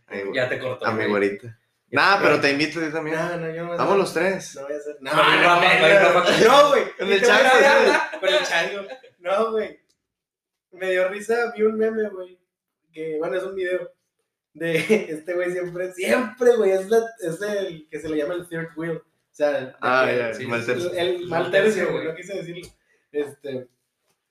[0.06, 0.34] Ahí, güey.
[0.34, 0.86] ya te cortó.
[0.86, 1.08] A mi güey.
[1.08, 1.58] güerita.
[1.90, 3.16] Nah, pero te invito yo también.
[3.16, 4.56] No, no, yo no voy a Vamos los tres.
[4.56, 4.96] No voy a hacer.
[4.98, 6.84] El no, güey.
[6.98, 7.50] Con el chango,
[8.20, 8.88] Con el chango.
[9.20, 9.80] No, güey.
[10.72, 12.38] Me dio risa, vi un meme, güey.
[12.92, 13.90] Que, bueno, es un video.
[14.54, 14.76] De
[15.10, 16.72] este güey siempre, siempre, güey.
[16.72, 18.96] Es, la- es el que se le llama el third wheel.
[18.98, 19.02] O
[19.36, 20.92] sea, el- Ah, ya, sí, mal el, tercio.
[20.94, 22.04] el mal Mal tercio, güey.
[22.06, 22.68] No quise decirlo.
[23.12, 23.68] Este.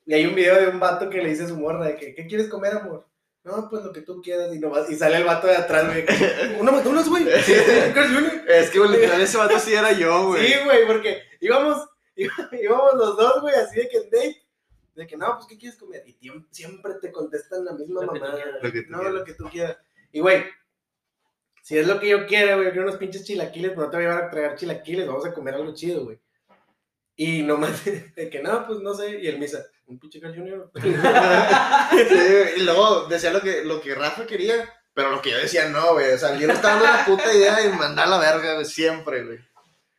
[0.06, 2.14] Y hay un video de un vato que le dice a su morra de que,
[2.14, 3.08] ¿qué quieres comer, amor?
[3.44, 4.54] No, pues lo que tú quieras.
[4.56, 6.06] Y, nomás, y sale el vato de atrás, güey.
[6.60, 7.24] Una McDonald's, güey.
[7.94, 8.46] Jr.
[8.48, 10.48] Es que, güey, literal, ese vato sí era yo, güey.
[10.48, 14.44] Sí, güey, porque íbamos, íbamos los dos, güey, así de que en date.
[14.96, 16.04] De que, no, pues, ¿qué quieres comer?
[16.06, 19.14] Y siempre te contestan la misma tú no, quieras.
[19.14, 19.78] lo que tú quieras.
[20.12, 20.44] Y, güey,
[21.64, 23.98] si es lo que yo quiero, güey, yo quiero unos pinches chilaquiles, pero no te
[23.98, 26.20] voy a llevar a tragar chilaquiles, vamos a comer algo chido, güey.
[27.16, 27.84] Y nomás,
[28.16, 29.20] de que, no, pues, no sé.
[29.22, 30.72] Y el misa, un pinche Carl Jr.
[31.92, 32.26] Sí,
[32.58, 35.94] y luego decía lo que, lo que Rafa quería, pero lo que yo decía no,
[35.94, 36.12] güey.
[36.14, 38.66] O sea, yo no estaba dando la puta idea de mandar a la verga, güey,
[38.66, 39.40] siempre, güey.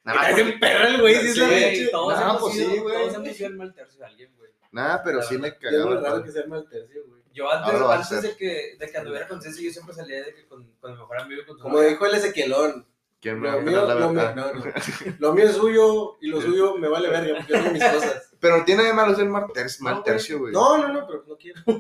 [0.02, 2.54] Nada, bien perro el güey, sí, Sí, es la Güey, pinche- todos, No, hemos pues
[2.54, 2.94] sido, sí, güey.
[2.98, 4.50] todos hemos sido el mal tercio de alguien, güey.
[4.72, 6.00] nada, pero sí me Y Es muy cagaba.
[6.00, 7.22] raro que sea mal tercio, güey.
[7.32, 10.46] Yo antes, antes de que, de que anduviera con Ceci, yo siempre salía de que
[10.46, 12.86] con, con mi mejor amigo con Como dijo el Ezequielón,
[13.24, 14.52] ¿Quién me va Lo a mío, la no, no.
[15.18, 18.36] Lo es suyo y lo suyo me vale verga porque yo tengo mis cosas.
[18.38, 20.12] Pero no tiene de malo ser mal tercio, mal No, güey.
[20.12, 20.52] tercio, güey.
[20.52, 21.62] No, no, no, pero no quiero.
[21.64, 21.78] Pero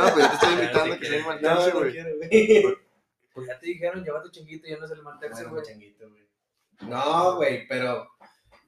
[0.00, 1.92] no, pues yo te estoy invitando a que seas mal No, tercio, no güey.
[1.92, 2.76] quiero, güey.
[3.34, 5.62] Pues ya te dijeron, lleva tu chinguito y ya no es el mal tercio, güey.
[5.64, 6.22] changuito, güey.
[6.88, 8.08] No, güey, pero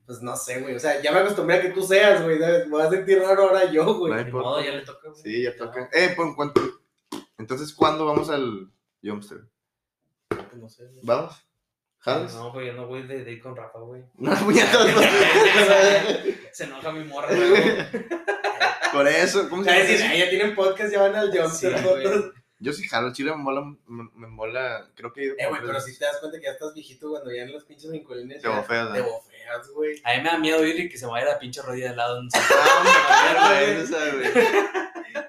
[0.07, 0.75] pues no sé, güey.
[0.75, 2.41] O sea, ya me acostumbré a que tú seas, güey.
[2.41, 2.65] ¿sabes?
[2.67, 4.25] Me voy a sentir raro ahora yo, güey.
[4.25, 5.23] No modo, ya le toca, güey.
[5.23, 5.89] Sí, ya toca.
[5.93, 6.61] Eh, pues en cuanto.
[7.39, 8.71] Entonces, ¿cuándo vamos al?
[9.01, 9.15] Pues,
[10.57, 10.85] no sé.
[10.85, 11.01] güey.
[11.05, 11.48] ¿Vamos?
[12.07, 14.03] No, güey, yo no voy de date con Rafa, güey.
[14.17, 15.01] No, puñetas, no.
[16.53, 17.87] Se enoja mi morra, güey.
[18.93, 19.83] Por eso, ¿cómo se llama?
[19.85, 22.31] decir, "Ay, ya tienen podcast, ya van al Jumpster Sí.
[22.61, 25.97] Yo sí jalo, Chile me mola, me, me mola, creo que Eh, güey, pero si
[25.97, 28.43] te das cuenta que ya estás viejito cuando ya en los pinches vinculines.
[28.43, 29.05] Te bofeas, Te ¿no?
[29.11, 30.01] bofeas, güey.
[30.05, 31.97] A mí me da miedo ir y que se me vaya la pinche rodilla de
[31.97, 32.21] lado.
[32.21, 34.88] en- Ah, esa, güey.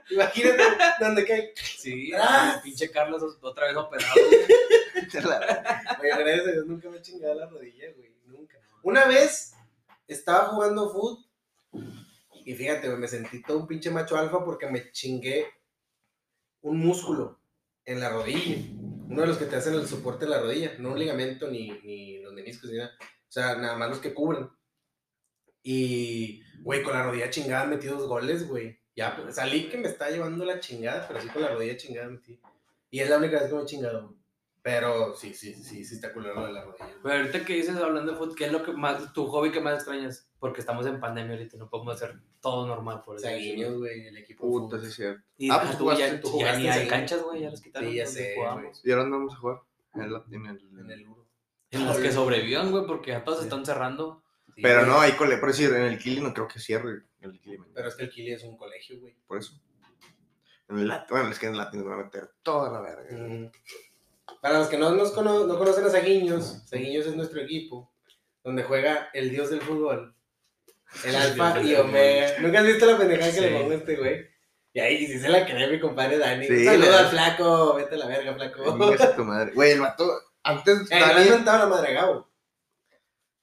[0.10, 0.64] Imagínate
[1.00, 1.54] donde cae.
[1.56, 2.60] Sí, Ah.
[2.64, 4.14] pinche Carlos otra vez operado.
[6.02, 8.14] Oye, gracias a Dios nunca me he chingado la rodilla, güey.
[8.26, 8.58] Nunca.
[8.84, 9.54] Una vez
[10.08, 11.26] estaba jugando foot
[12.46, 15.48] y fíjate, güey, me sentí todo un pinche macho alfa porque me chingué
[16.62, 17.40] un músculo
[17.86, 18.58] en la rodilla.
[19.10, 20.74] Uno de los que te hacen el soporte de la rodilla.
[20.80, 22.92] No un ligamento ni, ni los meniscos ni nada.
[23.02, 24.50] O sea, nada más los que cubren.
[25.64, 28.79] Y, güey, con la rodilla chingada metí dos goles, güey.
[29.00, 32.10] Ya, pues, salí que me está llevando la chingada, pero sí con la rodilla chingada
[32.10, 32.38] metí.
[32.92, 34.14] Y es la única vez que me he chingado.
[34.62, 36.90] Pero sí, sí, sí, sí está culero de la rodilla.
[37.02, 39.62] Pero ahorita que dices hablando de fútbol, ¿qué es lo que más, tu hobby que
[39.62, 40.30] más extrañas?
[40.38, 43.26] Porque estamos en pandemia ahorita, no podemos hacer todo normal por eso.
[43.26, 44.46] Saguiños, güey, el equipo.
[44.46, 44.82] de Puta, fútbol.
[44.82, 45.24] sí es cierto.
[45.38, 47.90] Y Ah, pues tú jugaste- ya, tú ya ni hay canchas, güey, ya las quitaron.
[47.90, 48.36] Sí, ya sé.
[48.84, 49.58] ¿Y ahora dónde vamos a jugar?
[49.96, 50.80] En, el- en el...
[50.80, 51.06] En el.
[51.72, 53.44] En las que sobrevivan, güey, porque ya todos Sí.
[53.46, 54.22] están cerrando.
[54.62, 57.58] Pero no, ahí por decir, en el Kili no creo que cierre el Kili.
[57.74, 59.16] Pero es que el Kili es un colegio, güey.
[59.28, 59.54] Por eso.
[60.70, 62.82] En el Lat- bueno, es que en el Latin nos van a meter toda la
[62.82, 63.06] verga.
[63.12, 63.52] Mm.
[64.42, 67.92] Para los que no, nos cono- no conocen a Saguiños, Saguiños es nuestro equipo,
[68.44, 70.16] donde juega el dios del fútbol,
[71.04, 72.40] el Alfa y Omega.
[72.40, 73.42] ¿Nunca has visto la pendejada que Sí.
[73.42, 74.28] le pongo a este güey?
[74.72, 76.46] Y ahí sí se la cree mi compadre Dani.
[76.46, 78.78] Sí, al flaco, vete a la verga, flaco.
[79.56, 80.08] Güey, el vato,
[80.44, 82.29] antes, Eh, Dani, no la madre Gabo.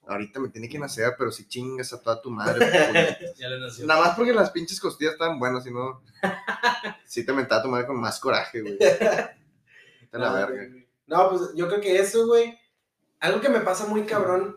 [0.07, 2.67] Ahorita me tiene que nacer, pero si chingas a toda tu madre.
[2.91, 3.17] güey.
[3.37, 3.87] Ya le nació.
[3.87, 6.03] Nada más porque las pinches costillas estaban buenas, si no.
[7.05, 8.79] Sí te mentaba tu madre con más coraje, güey.
[10.13, 10.67] A la no, verga.
[10.69, 10.87] güey.
[11.07, 12.59] No, pues yo creo que eso, güey.
[13.21, 14.57] Algo que me pasa muy cabrón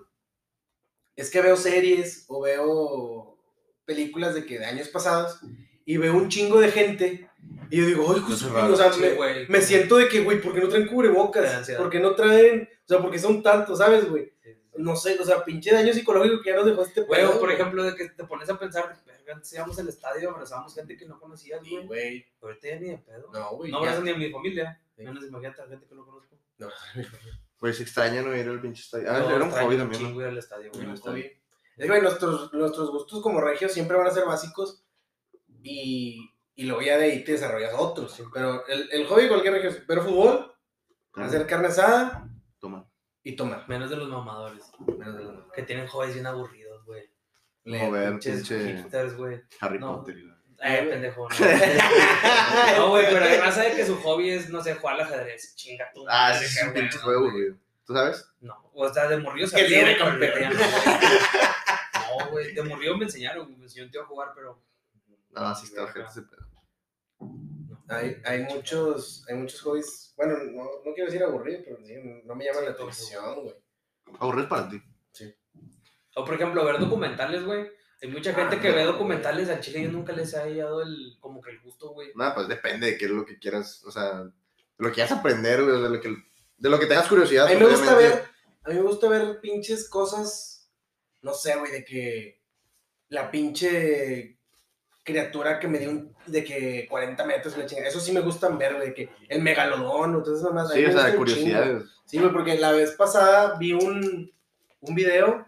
[1.16, 3.38] es que veo series o veo
[3.86, 5.40] películas de que de años pasados
[5.86, 7.30] y veo un chingo de gente
[7.72, 9.48] y yo digo, ay, es o sea, Sí, me, güey.
[9.48, 11.70] me siento de que, güey, ¿por qué no traen cubrebocas?
[11.78, 12.68] ¿Por qué no traen?
[12.86, 14.34] O sea, ¿por qué son tantos, sabes, güey?
[14.80, 17.40] No sé, o sea, pinche daño psicológico que ya nos dejó este Güey, o por
[17.42, 17.54] güey.
[17.56, 21.06] ejemplo, de que te pones a pensar, verga, antes íbamos al estadio, abrazábamos gente que
[21.06, 21.86] no conocías, Sí, güey.
[21.88, 22.26] güey.
[22.42, 23.30] Ahorita ya ni de pedo.
[23.34, 23.72] No, güey.
[23.72, 23.90] No ya.
[23.92, 24.82] abrazo ni a mi familia.
[24.96, 25.04] Sí.
[25.04, 26.38] Menos imagínate a la gente que no conozco.
[26.60, 26.68] No,
[27.60, 29.12] Güey, se extraña no ir al pinche estadio.
[29.12, 30.22] Ah, Yo era un hobby también, chingo ¿no?
[30.22, 30.88] ir al estadio, güey.
[30.88, 31.28] no está bien.
[31.76, 34.84] Es que, güey, nuestros, nuestros gustos como regios siempre van a ser básicos
[35.64, 38.22] y, y luego ya de ahí te desarrollas otros.
[38.34, 40.54] Pero el, el hobby cualquier regio ver fútbol,
[41.16, 42.89] hacer carne asada Toma.
[43.30, 43.68] Y tomar.
[43.68, 44.64] Menos de los mamadores.
[44.98, 47.10] Menos de los- Que tienen hobbies bien aburridos, güey.
[47.64, 49.42] Pinches pinche hipsters, güey.
[49.60, 49.98] Harry No.
[49.98, 50.16] Potter.
[50.62, 51.28] Eh, pendejo.
[51.30, 51.36] No,
[52.78, 55.56] No, güey, pero raza de que su hobby es, no sé, jugar al ajedrez.
[55.56, 56.06] Chinga tú.
[56.10, 57.50] Ah, sí, es un pinche juego, güey.
[57.50, 57.60] güey.
[57.86, 58.30] ¿Tú sabes?
[58.42, 59.18] No, o sea, de
[59.56, 59.98] Que sabía, libre
[60.42, 62.54] ya no, güey.
[62.54, 64.62] De morrillo me enseñaron, güey, me enseñó un tío a jugar, pero...
[65.32, 66.46] No, sí está ojete ese pedo.
[67.90, 72.36] Hay, hay, muchos, hay muchos hobbies, bueno, no, no quiero decir aburrido, pero sí, no
[72.36, 73.56] me llaman la atención, güey.
[74.20, 74.82] Aburres para ti.
[76.16, 77.68] O por ejemplo, ver documentales, güey.
[78.02, 80.82] Hay mucha gente Ah, que ve documentales al chile y yo nunca les ha hallado
[80.82, 82.12] el, como que el gusto, güey.
[82.16, 83.84] Nada, pues depende de qué es lo que quieras.
[83.86, 84.32] O sea, de
[84.78, 85.82] lo que quieras aprender, güey.
[85.82, 86.16] De lo que,
[86.58, 87.48] de lo que tengas curiosidad.
[87.48, 88.24] A mí me gusta ver,
[88.64, 90.72] a mí me gusta ver pinches cosas,
[91.22, 92.42] no sé, güey, de que
[93.10, 94.39] la pinche
[95.10, 97.90] criatura que me dio un, de que 40 metros, la chingada.
[97.90, 100.72] Eso sí me gustan ver, de que el megalodón, o todas esas mamás.
[100.72, 101.84] a mí Sí, o sea, de curiosidades.
[102.06, 104.32] Sí, güey, porque la vez pasada vi un,
[104.82, 105.46] un video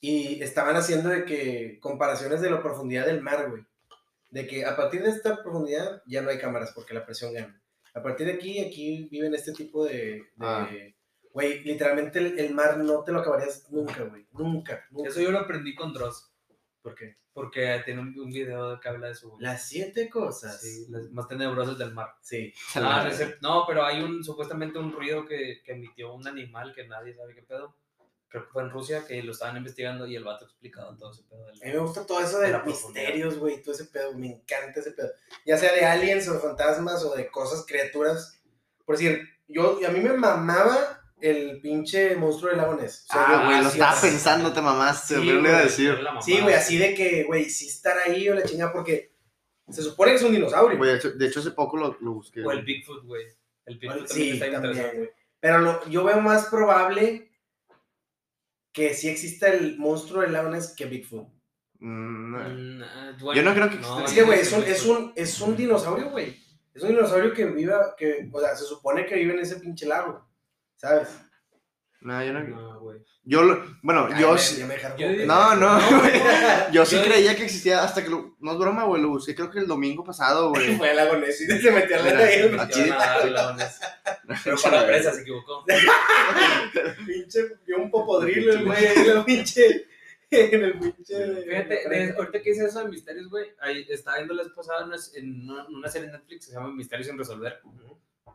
[0.00, 3.62] y estaban haciendo de que comparaciones de la profundidad del mar, güey.
[4.30, 7.60] De que a partir de esta profundidad ya no hay cámaras porque la presión gana.
[7.94, 9.94] A partir de aquí, aquí viven este tipo de...
[9.94, 10.68] de- Ah.
[11.32, 14.26] Güey, literalmente el, el mar no te lo acabarías nunca, güey.
[14.32, 15.08] Nunca, nunca.
[15.10, 16.29] Eso yo lo aprendí con Dross,
[16.82, 17.16] ¿Por qué?
[17.32, 19.42] porque tiene un, un video que habla de eso, güey.
[19.42, 20.60] Las siete cosas.
[20.60, 22.08] Sí, las más tenebrosas del mar.
[22.20, 22.52] Sí.
[22.74, 23.38] Ah, no, es cierto.
[23.40, 27.34] No, pero hay un supuestamente un ruido que, que emitió un animal que nadie sabe
[27.34, 27.76] qué pedo.
[28.28, 31.22] Creo que fue en Rusia que lo estaban investigando y el vato explicaba todo ese
[31.22, 31.46] pedo.
[31.46, 33.02] del- A mí me gusta todo eso de profundidad.
[33.04, 35.10] misterios, güey, todo ese pedo, me encanta ese pedo.
[35.46, 38.42] Ya sea de aliens o de fantasmas o de cosas, criaturas.
[38.84, 43.06] Por decir, yo, a mí me mamaba el pinche monstruo del lago Ness.
[43.08, 45.14] O sea, Ah, güey, lo estaba pensando, te mamaste.
[45.16, 45.98] Sí, pero le iba a güey, decir.
[46.22, 49.12] Sí, güey, así de que, güey, sí estar ahí o la chingada, porque
[49.68, 50.76] se supone que es un dinosaurio.
[50.78, 52.44] Güey, de hecho, de hecho, hace poco lo, lo busqué.
[52.44, 53.26] O el Bigfoot, güey.
[53.66, 54.96] El Bigfoot también sí, está también, interesante.
[54.98, 55.10] güey.
[55.40, 57.30] Pero lo- yo veo más probable
[58.72, 61.28] que sí exista el monstruo del lago Ness que Bigfoot.
[61.80, 62.38] Mm, no.
[62.38, 64.04] Mm, ah, bueno, Yo no creo que exista.
[64.04, 66.36] Es que, güey, es un, es, un, es un dinosaurio, güey.
[66.74, 69.86] Es un dinosaurio que viva, que, o sea, se supone que vive en ese pinche
[69.86, 70.24] lago,
[70.80, 71.08] ¿sabes?
[72.02, 72.40] No, yo no.
[72.40, 72.98] No, güey.
[73.24, 74.56] Yo, lo, bueno, Ay, yo me- sí.
[74.56, 76.00] ya me yo No, no, pendejo.
[76.00, 76.12] güey.
[76.72, 78.36] Yo sí Yo- creía que existía hasta que lo.
[78.40, 79.02] No es broma, güey.
[79.02, 80.74] Lo busqué creo que el domingo pasado, güey.
[80.78, 82.80] Fue lago Ness y se metió a la Aquí
[84.44, 85.64] Pero para la presa se equivocó.
[87.06, 89.86] pinche, vio un popodrilo el güey ahí en el pinche,
[90.30, 91.42] en el pinche.
[91.44, 94.86] Fíjate, de- ahorita que dices eso de misterios, güey, ahí estaba viendo la vez pasada
[94.86, 97.60] una- en una, una serie de Netflix que se llama Misterios sin resolver.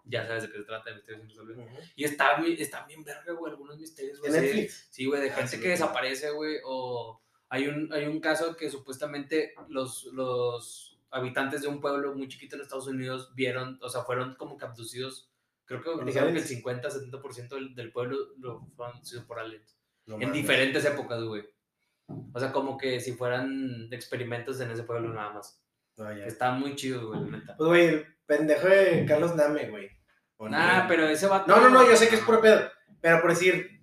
[0.08, 1.68] Ya sabes de qué se trata, de Misterios sin resolver.
[1.96, 4.32] Y está, están bien verga, güey, algunos misterios, güey.
[4.34, 4.46] En sí.
[4.46, 4.88] Netflix.
[4.92, 5.72] Sí, güey, de Ah, gente sí, que güey.
[5.72, 11.80] desaparece, güey, o hay un, hay un caso que supuestamente los, los habitantes de un
[11.82, 15.32] pueblo muy chiquito en Estados Unidos vieron, o sea, fueron como que abducidos.
[15.66, 16.64] Creo que ¿Los dijeron que el aliens?
[16.64, 19.76] 50-70% del, del pueblo lo fueron sido por aliens.
[20.06, 20.34] No en mames.
[20.36, 21.44] diferentes épocas, güey.
[22.34, 25.60] O sea, como que si fueran experimentos en ese pueblo nada más.
[25.98, 26.26] No, ya.
[26.26, 27.56] Están muy chidos, güey, neta.
[27.58, 29.90] Pues, güey, el pendejo de Carlos Name, güey.
[30.38, 30.86] O Nah, Name.
[30.90, 31.48] pero ese vato.
[31.48, 32.70] No, no, no, yo sé que es puro pedo.
[33.02, 33.80] Pero por decir,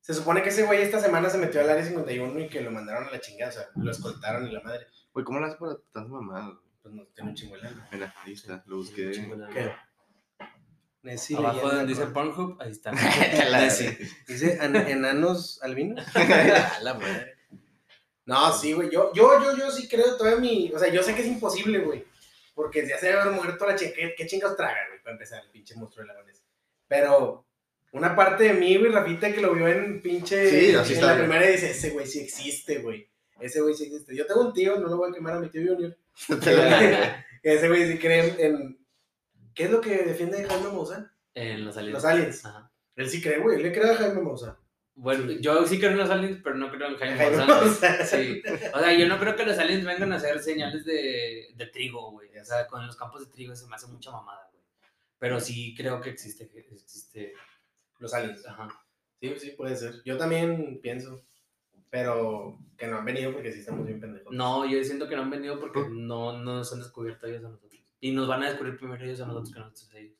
[0.00, 2.70] se supone que ese güey esta semana se metió al área 51 y que lo
[2.70, 3.50] mandaron a la chingada.
[3.50, 4.86] O sea, lo escoltaron y la madre.
[5.12, 5.58] Güey, ¿cómo lo haces
[5.92, 6.46] para mamadas?
[6.46, 6.58] güey?
[6.82, 7.88] Pues no tiene un chingo de lana.
[7.92, 9.10] Mira, ahí está, lo busqué.
[9.52, 9.72] ¿Qué?
[11.02, 12.90] Nessie Abajo donde dice Pornhub, ahí está.
[14.26, 16.04] Dice an- enanos albinos.
[16.14, 17.34] A la madre.
[18.26, 18.90] No, sí, güey.
[18.90, 20.72] Yo, yo, yo, yo sí creo todavía mi.
[20.74, 22.04] O sea, yo sé que es imposible, güey.
[22.58, 23.92] Porque ya se debe haber muerto la chica.
[24.16, 25.00] ¿Qué, chingados traga, güey?
[25.00, 26.42] Para empezar, el pinche monstruo de lagones.
[26.88, 27.46] Pero
[27.92, 30.50] una parte de mí, güey, Rafita, que lo vio en pinche.
[30.50, 31.28] Sí, así en está la bien.
[31.28, 33.08] primera dice: Ese güey sí existe, güey.
[33.38, 34.16] Ese güey sí existe.
[34.16, 35.96] Yo tengo un tío, no lo voy a quemar a mi tío Junior.
[37.44, 38.78] Ese güey sí cree en, en-
[39.54, 41.12] ¿Qué es lo que defiende Jaime Maussan?
[41.34, 41.94] En los aliens.
[41.94, 42.44] Los aliens.
[42.44, 42.72] Ajá.
[42.96, 43.58] Él sí cree, güey.
[43.58, 44.56] Él le cree a Jaime Maussan.
[45.00, 47.46] Bueno, yo sí creo en los aliens, pero no creo en Jaime Jaime.
[47.46, 48.04] Maussan.
[48.04, 48.42] Sí.
[48.74, 52.10] O sea, yo no creo que los aliens vengan a hacer señales de, de trigo,
[52.10, 52.36] güey.
[52.36, 54.64] O sea, con los campos de trigo se me hace mucha mamada, güey.
[55.20, 56.50] Pero sí creo que existe.
[56.52, 57.32] existe.
[58.00, 58.44] Los aliens.
[58.44, 58.68] Ajá.
[59.20, 60.02] Sí, sí, puede ser.
[60.04, 61.24] Yo también pienso.
[61.90, 64.34] Pero que no han venido porque sí estamos bien pendejos.
[64.34, 67.50] No, yo siento que no han venido porque no, no nos han descubierto ellos a
[67.50, 67.80] nosotros.
[68.00, 70.18] Y nos van a descubrir primero ellos a nosotros que nosotros a ellos.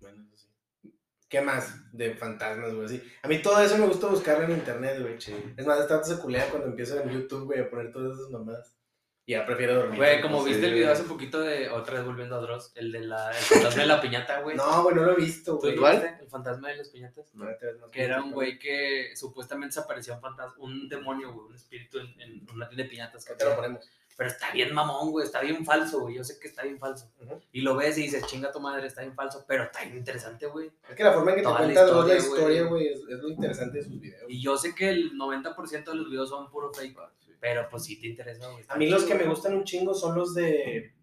[0.00, 0.47] Bueno, eso sí.
[1.28, 2.88] ¿Qué más de fantasmas, güey?
[2.88, 3.02] Sí.
[3.22, 5.16] A mí todo eso me gusta buscarlo en internet, güey.
[5.56, 8.74] Es más, esta se culea cuando empiezo en YouTube, güey, a poner todas esas mamadas.
[9.26, 9.98] Y ya prefiero dormir.
[9.98, 12.90] Güey, como sí, viste el video hace poquito de, otra vez volviendo a Dross, el
[12.90, 14.56] de la, el fantasma de la piñata, güey.
[14.56, 15.96] No, güey, no lo he visto, ¿Tú güey.
[15.96, 17.34] El fantasma de las piñatas.
[17.34, 20.88] No, te ves más Que era un güey que supuestamente se aparecía un fantasma, un
[20.88, 23.22] demonio, güey, un espíritu en, en una tienda de piñatas.
[23.26, 23.90] que Ahorita lo ponemos.
[24.18, 26.16] Pero está bien mamón, güey, está bien falso, güey.
[26.16, 27.08] Yo sé que está bien falso.
[27.52, 30.46] Y lo ves y dices, chinga tu madre, está bien falso, pero está bien interesante,
[30.46, 30.72] güey.
[30.88, 32.88] Es que la forma en que te Toda la cuenta Dross la historia, güey.
[32.88, 34.24] es, es lo interesante de sus videos.
[34.28, 36.98] Y yo sé que el 90% de los videos son puro fake,
[37.38, 38.64] pero pues sí te interesa, güey.
[38.66, 40.96] A mí los que me gustan un chingo son los de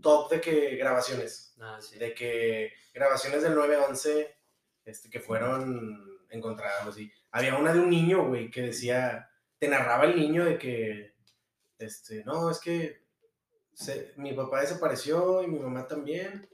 [0.00, 1.56] top de que grabaciones.
[1.58, 1.98] Ah, sí.
[1.98, 4.28] De que grabaciones del 9-11
[4.84, 7.10] este, que fueron encontradas así.
[7.32, 11.13] Había una de un niño, güey, que decía, te narraba el niño de que,
[11.78, 13.02] este, no, es que
[13.74, 16.48] se- mi papá desapareció y mi mamá también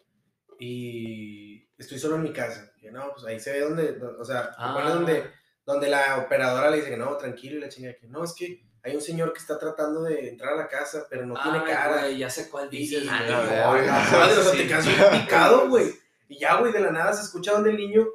[0.59, 2.73] y estoy solo en mi casa.
[2.81, 4.89] Y no, pues ahí se ve donde, do- o sea, Ah.
[4.95, 5.25] donde,
[5.65, 8.63] donde la operadora le dice que no, tranquilo y la chinga que no, es que
[8.83, 12.01] hay un señor que está tratando de entrar a la casa, pero no tiene cara.
[12.01, 13.33] güey, ya sé cuál dices, y- güey.
[13.33, 14.59] o sea, Sí.
[14.59, 14.87] te quedas
[15.21, 15.93] picado, güey.
[16.29, 18.07] Y ya, güey, de la nada se escucha donde el niño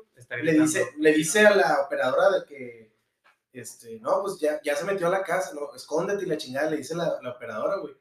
[0.42, 2.95] le dice, le dice a la operadora de que,
[3.60, 6.70] este, no, pues ya, ya se metió a la casa, no, escóndete y la chingada,
[6.70, 7.96] le dice la, la operadora, güey.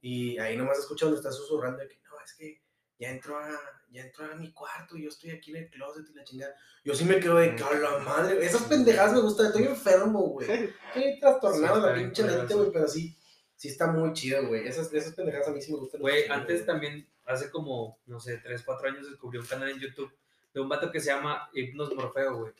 [0.00, 2.62] Y ahí nomás escucha donde está susurrando de que, no, es que
[2.98, 3.50] ya entró a,
[3.90, 6.54] ya entró a mi cuarto y yo estoy aquí en el closet y la chingada.
[6.84, 10.20] Yo sí me quedo de que, a la madre, esas pendejadas me gustan, estoy enfermo,
[10.20, 10.50] güey.
[10.50, 13.16] Estoy trastornado Sí, la pinche mente, güey, pero sí,
[13.56, 14.66] sí está muy chido, güey.
[14.68, 16.00] Esas, esas pendejadas a mí sí me gustan.
[16.00, 20.12] Güey, antes también, hace como, no sé, 3, 4 años descubrí un canal en YouTube
[20.52, 22.52] de un vato que se llama Hipnos Morfeo, güey.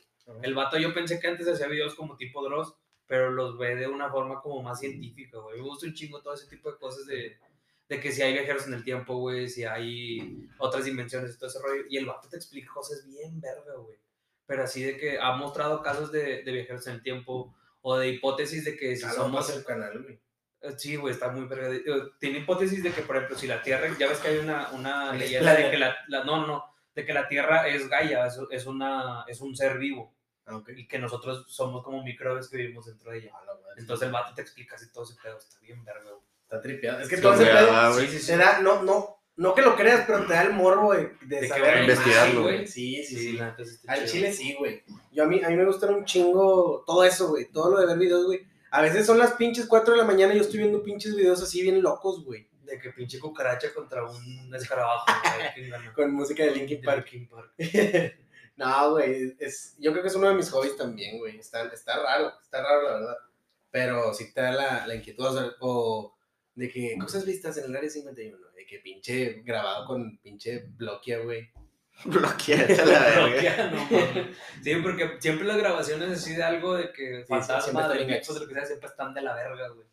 [0.43, 2.73] El vato yo pensé que antes hacía videos como tipo Dross,
[3.07, 5.57] pero los ve de una forma como más científica, güey.
[5.57, 7.37] Me gusta un chingo todo ese tipo de cosas de,
[7.89, 11.49] de que si hay viajeros en el tiempo, güey, si hay otras dimensiones y todo
[11.49, 11.83] ese rollo.
[11.89, 13.97] Y el vato te explica cosas bien verga, güey.
[14.45, 18.09] Pero así de que ha mostrado casos de, de viajeros en el tiempo o de
[18.09, 19.49] hipótesis de que si no, somos...
[19.49, 20.19] el canal, güey.
[20.61, 21.69] Eh, Sí, güey, está muy verga.
[21.73, 21.83] Eh,
[22.19, 25.11] Tiene hipótesis de que, por ejemplo, si la Tierra, ya ves que hay una, una
[25.13, 26.63] leyenda de que la, la- no, no,
[26.95, 30.13] de que la Tierra es Gaia, es, es, una, es un ser vivo
[30.45, 33.31] Ah, y que nosotros somos como microbios que vivimos dentro de ella.
[33.33, 33.75] Ah, la madre.
[33.77, 36.23] Entonces el vato te explica así todo ese pedo, está bien verga, güey.
[36.43, 36.99] Está tripeado.
[36.99, 38.07] Es que Sí, todo ese pedo ah, güey.
[38.07, 38.31] Sí, sí, sí.
[38.31, 41.35] te da, no, no, no que lo creas, pero te da el morbo de, de,
[41.35, 42.67] De que saber investigarlo, güey.
[42.67, 43.55] Sí, sí, Sí, Al
[43.99, 44.07] chido.
[44.07, 44.83] chile sí, güey.
[45.11, 47.45] Yo a mí, a mí me gustan un chingo todo eso, güey.
[47.51, 48.45] Todo lo de ver videos, güey.
[48.71, 51.41] A veces son las pinches 4 de la mañana y yo estoy viendo pinches videos
[51.41, 52.49] así bien locos, güey.
[52.71, 55.05] De que pinche cucaracha contra un escarabajo.
[55.95, 57.11] Con música de Linkin Park.
[57.11, 57.53] Linkin Park.
[58.55, 59.35] no, güey.
[59.39, 61.37] Es, yo creo que es uno de mis hobbies también, güey.
[61.37, 63.17] Está, está raro, está raro, la verdad.
[63.71, 65.25] Pero sí te da la, la inquietud.
[65.25, 66.15] O, sea, o
[66.55, 68.37] de que cosas vistas en el área 51.
[68.55, 71.49] De que pinche grabado con pinche bloquea, güey.
[72.05, 73.27] Bloqueate a la verga.
[73.27, 74.33] Bloquea, no.
[74.63, 78.65] Sí, porque siempre las grabaciones así de algo de que sí, fantasma, de que sea,
[78.65, 79.87] siempre están de la verga, güey.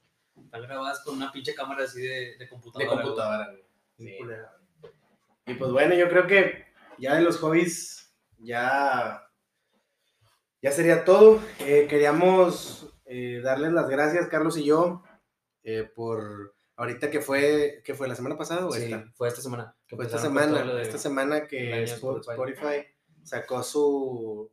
[0.45, 2.93] Están grabadas con una pinche cámara así de, de De computadora.
[2.93, 3.03] güey.
[3.05, 3.65] computadora, güey.
[3.99, 4.19] Sí.
[5.47, 6.67] Y pues bueno, yo creo que
[6.99, 9.23] ya de los hobbies ya,
[10.63, 11.41] ya sería todo.
[11.61, 15.03] Eh, queríamos eh, darles las gracias, Carlos y yo,
[15.63, 19.05] eh, por ahorita que fue, que fue la semana pasada o Sí, esta.
[19.15, 19.75] fue esta semana.
[19.87, 22.31] que Fue esta semana, de- esta semana que de Spotify.
[22.33, 22.87] Spotify
[23.25, 24.51] sacó su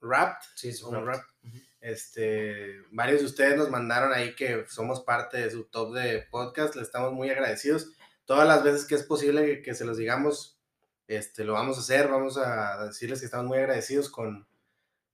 [0.00, 0.88] rap, Sí, su.
[0.88, 1.10] Ujú.
[1.80, 6.74] Este, varios de ustedes nos mandaron ahí que somos parte de su top de podcast.
[6.74, 7.92] Le estamos muy agradecidos.
[8.24, 10.58] Todas las veces que es posible que, se los digamos,
[11.06, 12.08] este, lo vamos a hacer.
[12.08, 14.46] Vamos a decirles que estamos muy agradecidos con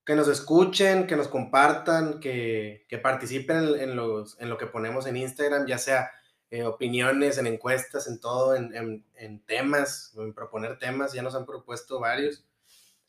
[0.07, 5.07] que nos escuchen, que nos compartan, que, que participen en, los, en lo que ponemos
[5.07, 6.11] en Instagram, ya sea
[6.51, 11.13] eh, opiniones, en encuestas, en todo, en, en temas, en proponer temas.
[11.13, 12.45] Ya nos han propuesto varios.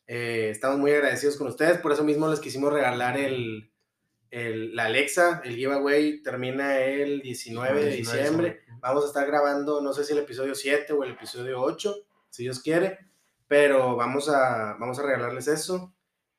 [0.06, 3.72] Eh, estamos muy agradecidos con ustedes, por eso mismo les quisimos regalar el,
[4.30, 5.40] el, la Alexa.
[5.44, 8.48] El giveaway termina el 19 de 19 de diciembre.
[8.50, 8.60] diciembre.
[8.80, 11.94] Vamos a estar grabando, no sé si el episodio 7 o el episodio 8,
[12.30, 12.98] si Dios quiere,
[13.48, 15.94] pero vamos a, vamos a regalarles eso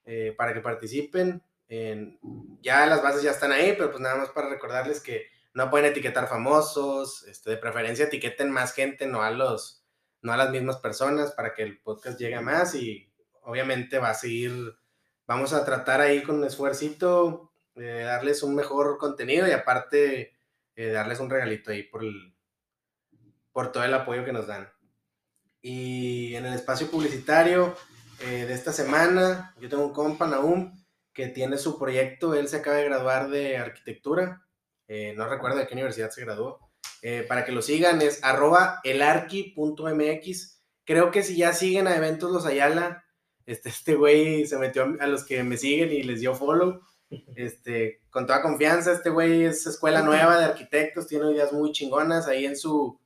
[0.05, 1.43] eh, para que participen.
[1.67, 2.17] En,
[2.61, 5.91] ya las bases ya están ahí, pero pues nada más para recordarles que no pueden
[5.91, 9.83] etiquetar famosos, este, de preferencia etiqueten más gente, no a los
[10.21, 13.06] no a las mismas personas para que el podcast llegue a más y
[13.47, 14.77] obviamente va a seguir,
[15.25, 20.35] vamos a tratar ahí con esfuercito de darles un mejor contenido y aparte
[20.75, 22.35] eh, darles un regalito ahí por, el,
[23.53, 24.69] por todo el apoyo que nos dan.
[25.61, 27.75] Y en el espacio publicitario
[28.19, 30.73] eh, de esta semana, yo tengo un compa, Naum,
[31.13, 34.45] que tiene su proyecto, él se acaba de graduar de arquitectura,
[34.87, 36.69] eh, no recuerdo de qué universidad se graduó,
[37.01, 40.61] eh, para que lo sigan es arroba elarqui.mx.
[40.83, 43.03] Creo que si ya siguen a eventos los Ayala,
[43.47, 46.81] este, este güey se metió a, los que me siguen y les dio follow.
[47.37, 52.27] Este, con toda confianza, este güey es escuela nueva de arquitectos, tiene ideas muy chingonas
[52.27, 52.99] ahí en su,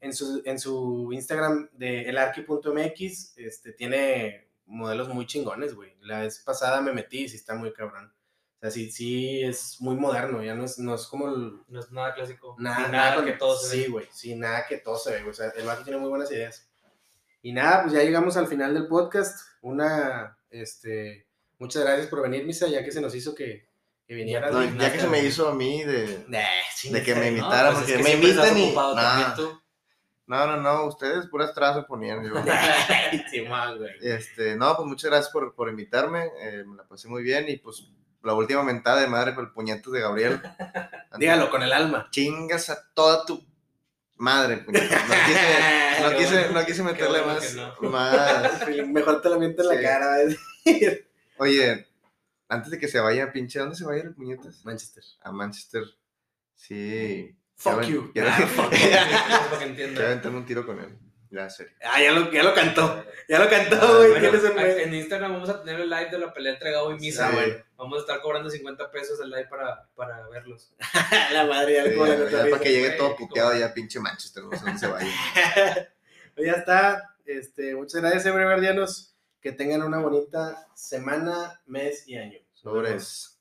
[0.00, 5.94] en su, en su Instagram de elarqui.mx, este, tiene modelos muy chingones, güey.
[6.00, 8.10] La vez pasada me metí y sí está muy cabrón.
[8.56, 11.78] O sea, sí, sí es muy moderno, ya no es, no es como el, No
[11.78, 12.56] es nada clásico.
[12.58, 13.88] Nada, nada, nada que todo se Sí, ve.
[13.88, 15.30] güey, sí, nada que todo se ve, güey.
[15.32, 16.66] O sea, el vato tiene muy buenas ideas.
[17.42, 19.38] Y nada, pues ya llegamos al final del podcast.
[19.66, 21.26] Una, este,
[21.58, 23.68] muchas gracias por venir, Misa, ya que se nos hizo que,
[24.06, 24.52] que vinieras.
[24.52, 26.40] No, ya que se me hizo a mí de, Nah,
[26.72, 27.38] sí, de que me ¿no?
[27.38, 28.72] invitaran, pues es porque que me invitan y...
[28.72, 29.36] Nah.
[30.28, 32.24] No, no, no, ustedes puras trazas ponían.
[32.24, 32.34] yo.
[34.00, 37.56] Este, no, pues muchas gracias por, por invitarme, eh, me la pasé muy bien y
[37.56, 37.88] pues
[38.22, 40.40] la última mentada de madre por el puñetas de Gabriel.
[41.18, 42.06] Dígalo con el alma.
[42.12, 43.44] Chingas a toda tu
[44.16, 44.90] madre, puñetas.
[45.08, 47.90] No quise, no quise, no quise meterle bueno más, no.
[47.90, 48.68] más.
[48.88, 50.16] Mejor te lo miento en la cara.
[51.38, 51.86] Oye,
[52.48, 54.64] antes de que se vaya, pinche, ¿a ¿dónde se vaya el puñetas?
[54.64, 55.04] Manchester.
[55.22, 55.84] A Manchester.
[56.54, 57.36] Sí.
[57.56, 58.10] Fuck you.
[58.12, 58.70] Quiero, Ah,
[60.04, 60.98] aventarme un tiro con él.
[61.36, 61.72] Ya, serio.
[61.82, 63.04] Ah, ya lo, ya lo cantó.
[63.28, 64.10] Ya lo cantó, Ah, güey.
[64.12, 67.30] Bueno, en Instagram vamos a tener el live de la pelea entre Gabo y Misa.
[67.30, 67.52] Sí.
[67.76, 70.72] Vamos a estar cobrando 50 pesos el live para, para verlos.
[71.32, 73.60] la madre, ya Sí, como la ya, para que llegue todo puteado cool.
[73.60, 75.10] ya, pinche Manchester, no sé dónde se vaya.
[76.34, 77.16] Pues ya está.
[77.26, 79.14] Este, muchas gracias, Everguardianos.
[79.42, 82.38] Que tengan una bonita semana, mes y año.
[82.54, 83.35] Sobres.